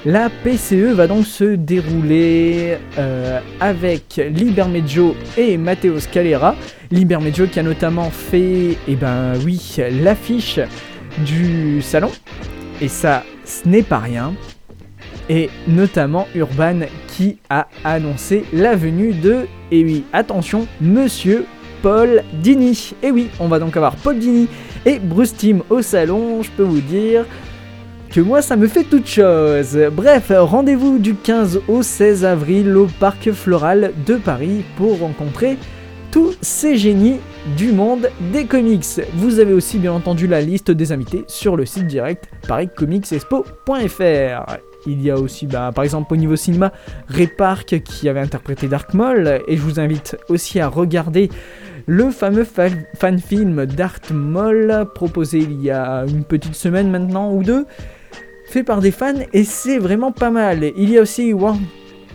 La 0.05 0.29
PCE 0.29 0.93
va 0.93 1.07
donc 1.07 1.25
se 1.25 1.57
dérouler 1.57 2.77
euh, 2.99 3.41
avec 3.61 4.21
Libermejo 4.33 5.17
et 5.37 5.57
Matteo 5.57 5.99
Scalera. 5.99 6.57
Libermejo 6.91 7.47
qui 7.47 7.61
a 7.61 7.63
notamment 7.63 8.11
fait, 8.11 8.77
eh 8.87 8.95
ben 8.95 9.33
oui, 9.45 9.77
l'affiche 10.03 10.61
du 11.25 11.81
salon. 11.81 12.11
Et 12.81 12.89
ça, 12.89 13.25
ce 13.45 13.69
n'est 13.69 13.83
pas 13.83 13.99
rien 13.99 14.35
et 15.29 15.51
notamment 15.67 16.27
Urban 16.35 16.81
qui 17.09 17.39
a 17.51 17.69
annoncé 17.85 18.45
la 18.53 18.77
venue 18.77 19.13
de, 19.13 19.47
et 19.71 19.85
oui, 19.85 20.05
attention, 20.13 20.67
Monsieur 20.81 21.47
Paul 21.83 22.23
Dini. 22.43 22.95
Et 23.03 23.11
oui, 23.11 23.29
on 23.41 23.49
va 23.49 23.59
donc 23.59 23.77
avoir 23.77 23.97
Paul 23.97 24.19
Dini 24.19 24.49
et 24.85 24.99
Bruce 24.99 25.35
Timm 25.35 25.63
au 25.71 25.83
salon, 25.83 26.43
je 26.43 26.51
peux 26.51 26.63
vous 26.63 26.81
dire 26.81 27.25
que 28.11 28.21
moi 28.21 28.41
ça 28.41 28.57
me 28.57 28.69
fait 28.69 28.85
toute 28.85 29.07
chose. 29.07 29.79
Bref, 29.93 30.33
rendez-vous 30.35 30.99
du 30.99 31.15
15 31.15 31.61
au 31.69 31.83
16 31.83 32.25
avril 32.25 32.77
au 32.77 32.87
Parc 32.87 33.33
Floral 33.33 33.93
de 34.07 34.15
Paris 34.15 34.65
pour 34.77 35.01
rencontrer 35.01 35.59
tous 36.13 36.37
ces 36.41 36.77
génies 36.77 37.19
du 37.59 37.73
monde 37.73 38.09
des 38.33 38.47
comics. 38.47 38.87
Vous 39.15 39.39
avez 39.39 39.53
aussi 39.53 39.79
bien 39.79 39.93
entendu 39.93 40.27
la 40.27 40.41
liste 40.41 40.71
des 40.71 40.93
invités 40.93 41.25
sur 41.27 41.57
le 41.57 41.67
site 41.67 41.87
direct 41.87 42.29
pariscomicsexpo.fr. 42.49 44.57
Il 44.87 45.03
y 45.03 45.11
a 45.11 45.17
aussi, 45.19 45.47
bah, 45.47 45.71
par 45.75 45.85
exemple, 45.85 46.13
au 46.15 46.17
niveau 46.17 46.37
cinéma, 46.37 46.73
Ray 47.09 47.27
Park 47.27 47.83
qui 47.85 48.09
avait 48.09 48.21
interprété 48.21 48.69
Dark 48.69 48.95
Maul. 48.95 49.41
Et 49.49 49.57
je 49.57 49.63
vous 49.63 49.81
invite 49.81 50.17
aussi 50.29 50.61
à 50.61 50.69
regarder 50.69 51.29
le 51.87 52.11
fameux 52.11 52.45
fa- 52.45 52.69
fan 52.95 53.19
film 53.19 53.67
Dark 53.67 54.11
Maul 54.11 54.87
proposé 54.95 55.39
il 55.39 55.61
y 55.63 55.71
a 55.71 56.05
une 56.09 56.25
petite 56.25 56.55
semaine 56.55 56.91
maintenant 56.91 57.33
ou 57.33 57.43
deux, 57.43 57.65
fait 58.49 58.63
par 58.65 58.81
des 58.81 58.91
fans. 58.91 59.15
Et 59.33 59.45
c'est 59.45 59.79
vraiment 59.79 60.13
pas 60.13 60.31
mal. 60.31 60.65
Il 60.77 60.91
y 60.91 60.99
a 60.99 61.03
aussi 61.03 61.33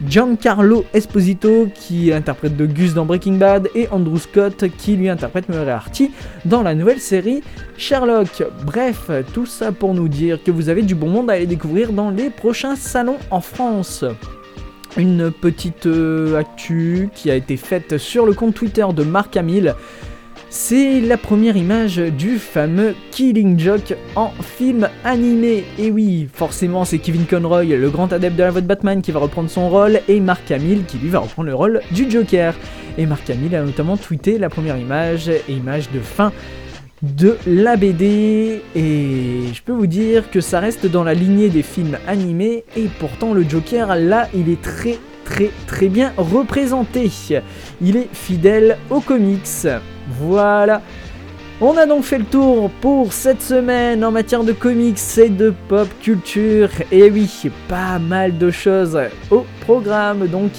Giancarlo 0.08 0.86
Esposito 0.94 1.68
qui 1.74 2.12
interprète 2.12 2.58
de 2.58 2.66
Gus 2.66 2.94
dans 2.94 3.06
Breaking 3.06 3.34
Bad 3.34 3.70
et 3.76 3.88
Andrew 3.90 4.18
Scott 4.18 4.66
qui 4.78 4.96
lui 4.96 5.10
interprète 5.10 5.50
Moriarty 5.50 6.12
dans 6.46 6.64
la 6.64 6.74
nouvelle 6.74 7.00
série 7.00 7.44
Sherlock. 7.78 8.44
Bref, 8.66 9.12
tout 9.34 9.46
ça 9.46 9.72
pour 9.72 9.94
nous 9.94 10.08
dire 10.08 10.42
que 10.44 10.52
vous 10.52 10.70
avez 10.70 10.82
du 10.82 10.96
bon 10.96 11.10
monde 11.10 11.30
à 11.30 11.34
aller 11.34 11.46
découvrir 11.46 11.94
dans 11.94 12.10
les 12.10 12.30
prochains 12.30 12.76
salons 12.76 13.18
en 13.30 13.42
France. 13.42 14.04
Une 14.98 15.32
petite 15.32 15.86
euh, 15.86 16.38
actu 16.38 17.10
qui 17.16 17.32
a 17.32 17.36
été 17.36 17.56
faite 17.56 17.98
sur 17.98 18.26
le 18.26 18.34
compte 18.34 18.56
Twitter 18.56 18.86
de 18.94 19.04
Marc 19.04 19.38
Hamill. 19.38 19.76
C'est 20.54 21.00
la 21.00 21.16
première 21.16 21.56
image 21.56 21.96
du 21.96 22.38
fameux 22.38 22.94
Killing 23.12 23.58
Joke 23.58 23.96
en 24.18 24.32
film 24.42 24.90
animé. 25.06 25.64
Et 25.80 25.92
oui, 25.92 26.28
forcément, 26.34 26.84
c'est 26.84 27.00
Kevin 27.00 27.26
Conroy, 27.26 27.64
le 27.64 27.90
grand 27.90 28.12
adepte 28.12 28.36
de 28.36 28.44
la 28.44 28.52
voix 28.52 28.60
de 28.60 28.68
Batman, 28.68 29.02
qui 29.02 29.14
va 29.14 29.22
reprendre 29.22 29.50
son 29.50 29.70
rôle, 29.70 30.02
et 30.10 30.20
Mark 30.20 30.52
Hamill 30.52 30.84
qui 30.84 30.98
lui 30.98 31.08
va 31.08 31.20
reprendre 31.20 31.48
le 31.48 31.56
rôle 31.56 31.80
du 31.92 32.12
Joker. 32.12 32.54
Et 32.98 33.06
Mark 33.06 33.30
Hamill 33.30 33.56
a 33.56 33.64
notamment 33.64 33.96
tweeté 33.96 34.38
la 34.38 34.50
première 34.50 34.78
image, 34.78 35.32
image 35.48 35.90
de 35.90 36.02
fin 36.02 36.34
de 37.02 37.38
la 37.48 37.78
BD. 37.78 38.62
Et 38.76 39.54
je 39.54 39.62
peux 39.62 39.72
vous 39.72 39.88
dire 39.88 40.30
que 40.32 40.42
ça 40.42 40.60
reste 40.60 40.86
dans 40.86 41.06
la 41.06 41.14
lignée 41.14 41.48
des 41.48 41.64
films 41.64 41.98
animés, 42.10 42.66
et 42.76 42.90
pourtant 43.00 43.34
le 43.34 43.48
Joker, 43.48 43.96
là, 43.96 44.28
il 44.36 44.50
est 44.50 44.62
très 44.62 44.98
très 45.24 45.50
très 45.66 45.88
bien 45.88 46.12
représenté. 46.18 47.10
Il 47.82 47.96
est 47.96 48.10
fidèle 48.12 48.78
aux 48.90 49.00
comics. 49.00 49.48
Voilà. 50.20 50.82
On 51.64 51.78
a 51.78 51.86
donc 51.86 52.04
fait 52.04 52.18
le 52.18 52.26
tour 52.26 52.72
pour 52.82 53.14
cette 53.14 53.44
semaine 53.44 54.04
en 54.04 54.10
matière 54.10 54.44
de 54.44 54.52
comics 54.52 54.98
et 55.18 55.30
de 55.30 55.54
pop 55.68 55.88
culture. 56.02 56.70
Et 56.92 57.12
oui, 57.12 57.30
pas 57.68 58.00
mal 58.00 58.40
de 58.40 58.50
choses 58.50 59.00
au 59.30 59.46
programme. 59.60 60.26
Donc, 60.26 60.54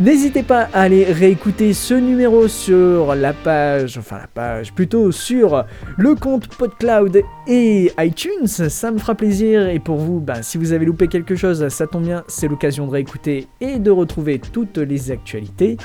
n'hésitez 0.00 0.42
pas 0.42 0.68
à 0.72 0.80
aller 0.80 1.04
réécouter 1.04 1.72
ce 1.72 1.94
numéro 1.94 2.48
sur 2.48 3.14
la 3.14 3.32
page, 3.32 3.96
enfin 3.96 4.18
la 4.18 4.26
page, 4.26 4.72
plutôt 4.72 5.12
sur 5.12 5.64
le 5.96 6.16
compte 6.16 6.48
PodCloud 6.48 7.22
et 7.46 7.92
iTunes. 8.00 8.48
Ça 8.48 8.90
me 8.90 8.98
fera 8.98 9.14
plaisir. 9.14 9.68
Et 9.68 9.78
pour 9.78 9.98
vous, 9.98 10.18
ben, 10.18 10.42
si 10.42 10.58
vous 10.58 10.72
avez 10.72 10.84
loupé 10.84 11.06
quelque 11.06 11.36
chose, 11.36 11.68
ça 11.68 11.86
tombe 11.86 12.02
bien, 12.02 12.24
c'est 12.26 12.48
l'occasion 12.48 12.88
de 12.88 12.90
réécouter 12.90 13.46
et 13.60 13.78
de 13.78 13.92
retrouver 13.92 14.40
toutes 14.40 14.78
les 14.78 15.12
actualités. 15.12 15.76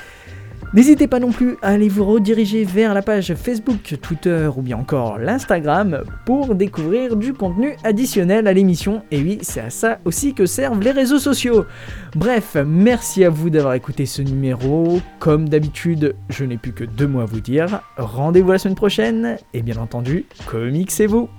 N'hésitez 0.74 1.08
pas 1.08 1.20
non 1.20 1.32
plus 1.32 1.56
à 1.62 1.70
aller 1.70 1.88
vous 1.88 2.04
rediriger 2.04 2.66
vers 2.66 2.94
la 2.94 3.02
page 3.02 3.34
Facebook, 3.36 3.96
Twitter 4.02 4.50
ou 4.54 4.62
bien 4.62 4.78
encore 4.78 5.18
l'Instagram 5.18 6.02
pour 6.26 6.56
découvrir 6.56 7.16
du 7.16 7.32
contenu 7.34 7.78
additionnel 7.86 8.48
à 8.48 8.54
l'émission. 8.54 9.02
Et 9.10 9.22
oui, 9.22 9.40
c'est 9.42 9.62
à 9.62 9.70
ça 9.70 10.00
aussi 10.04 10.34
que 10.34 10.46
servent 10.46 10.82
les 10.82 10.92
réseaux 10.92 11.20
sociaux. 11.20 11.66
Bref, 12.16 12.58
merci 12.66 13.24
à 13.24 13.30
vous 13.30 13.50
d'avoir 13.50 13.76
écouté 13.76 14.06
ce 14.06 14.22
numéro. 14.22 15.00
Comme 15.20 15.48
d'habitude, 15.48 16.16
je 16.30 16.44
n'ai 16.44 16.58
plus 16.58 16.74
que 16.74 16.84
deux 16.84 17.08
mots 17.08 17.22
à 17.22 17.26
vous 17.26 17.40
dire. 17.40 17.82
Rendez-vous 17.98 18.52
la 18.52 18.60
semaine 18.60 18.76
prochaine 18.76 19.38
et 19.54 19.62
bien 19.62 19.78
entendu, 19.78 20.26
comicsez-vous. 20.48 21.30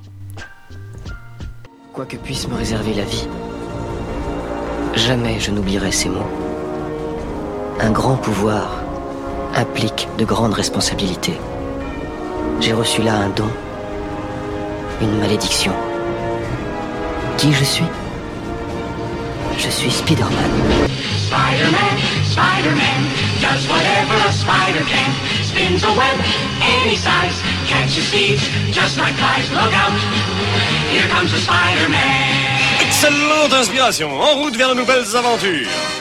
Quoi 1.93 2.07
que 2.07 2.17
puisse 2.17 2.49
me 2.49 2.55
réserver 2.55 2.95
la 2.95 3.05
vie, 3.05 3.29
jamais 4.95 5.39
je 5.39 5.51
n'oublierai 5.51 5.93
ces 5.93 6.09
mots. 6.09 6.31
Un 7.81 7.91
grand 7.91 8.17
pouvoir 8.17 8.88
implique 9.59 10.09
de 10.19 10.25
grandes 10.25 10.55
responsabilités. 10.55 11.37
J'ai 12.61 12.73
reçu 12.73 13.03
là 13.03 13.15
un 13.15 13.29
don, 13.31 13.51
une 15.01 15.19
malédiction. 15.19 15.73
Qui 17.37 17.53
je 17.53 17.65
suis? 17.65 17.91
Je 19.59 19.69
suis 19.69 19.91
Spider-Man. 19.91 20.51
Spider-Man, 21.27 21.95
Spider-Man, 22.25 23.01
does 23.43 23.69
whatever 23.69 24.17
a 24.29 24.33
spider 24.33 24.85
can. 24.87 25.11
Spins 25.43 25.83
a 25.85 25.93
web 25.93 26.19
any 26.63 26.95
size, 26.95 27.43
catches 27.67 28.09
thieves 28.11 28.49
just 28.71 28.97
like 28.97 29.15
flies. 29.15 29.51
Look 29.51 29.75
out, 29.75 29.93
here 30.93 31.09
comes 31.09 31.33
the 31.33 31.39
Spider-Man. 31.39 32.79
Excellente 32.81 33.53
inspiration, 33.53 34.21
en 34.21 34.37
route 34.37 34.57
vers 34.57 34.71
de 34.71 34.75
nouvelles 34.75 35.17
aventures. 35.17 35.98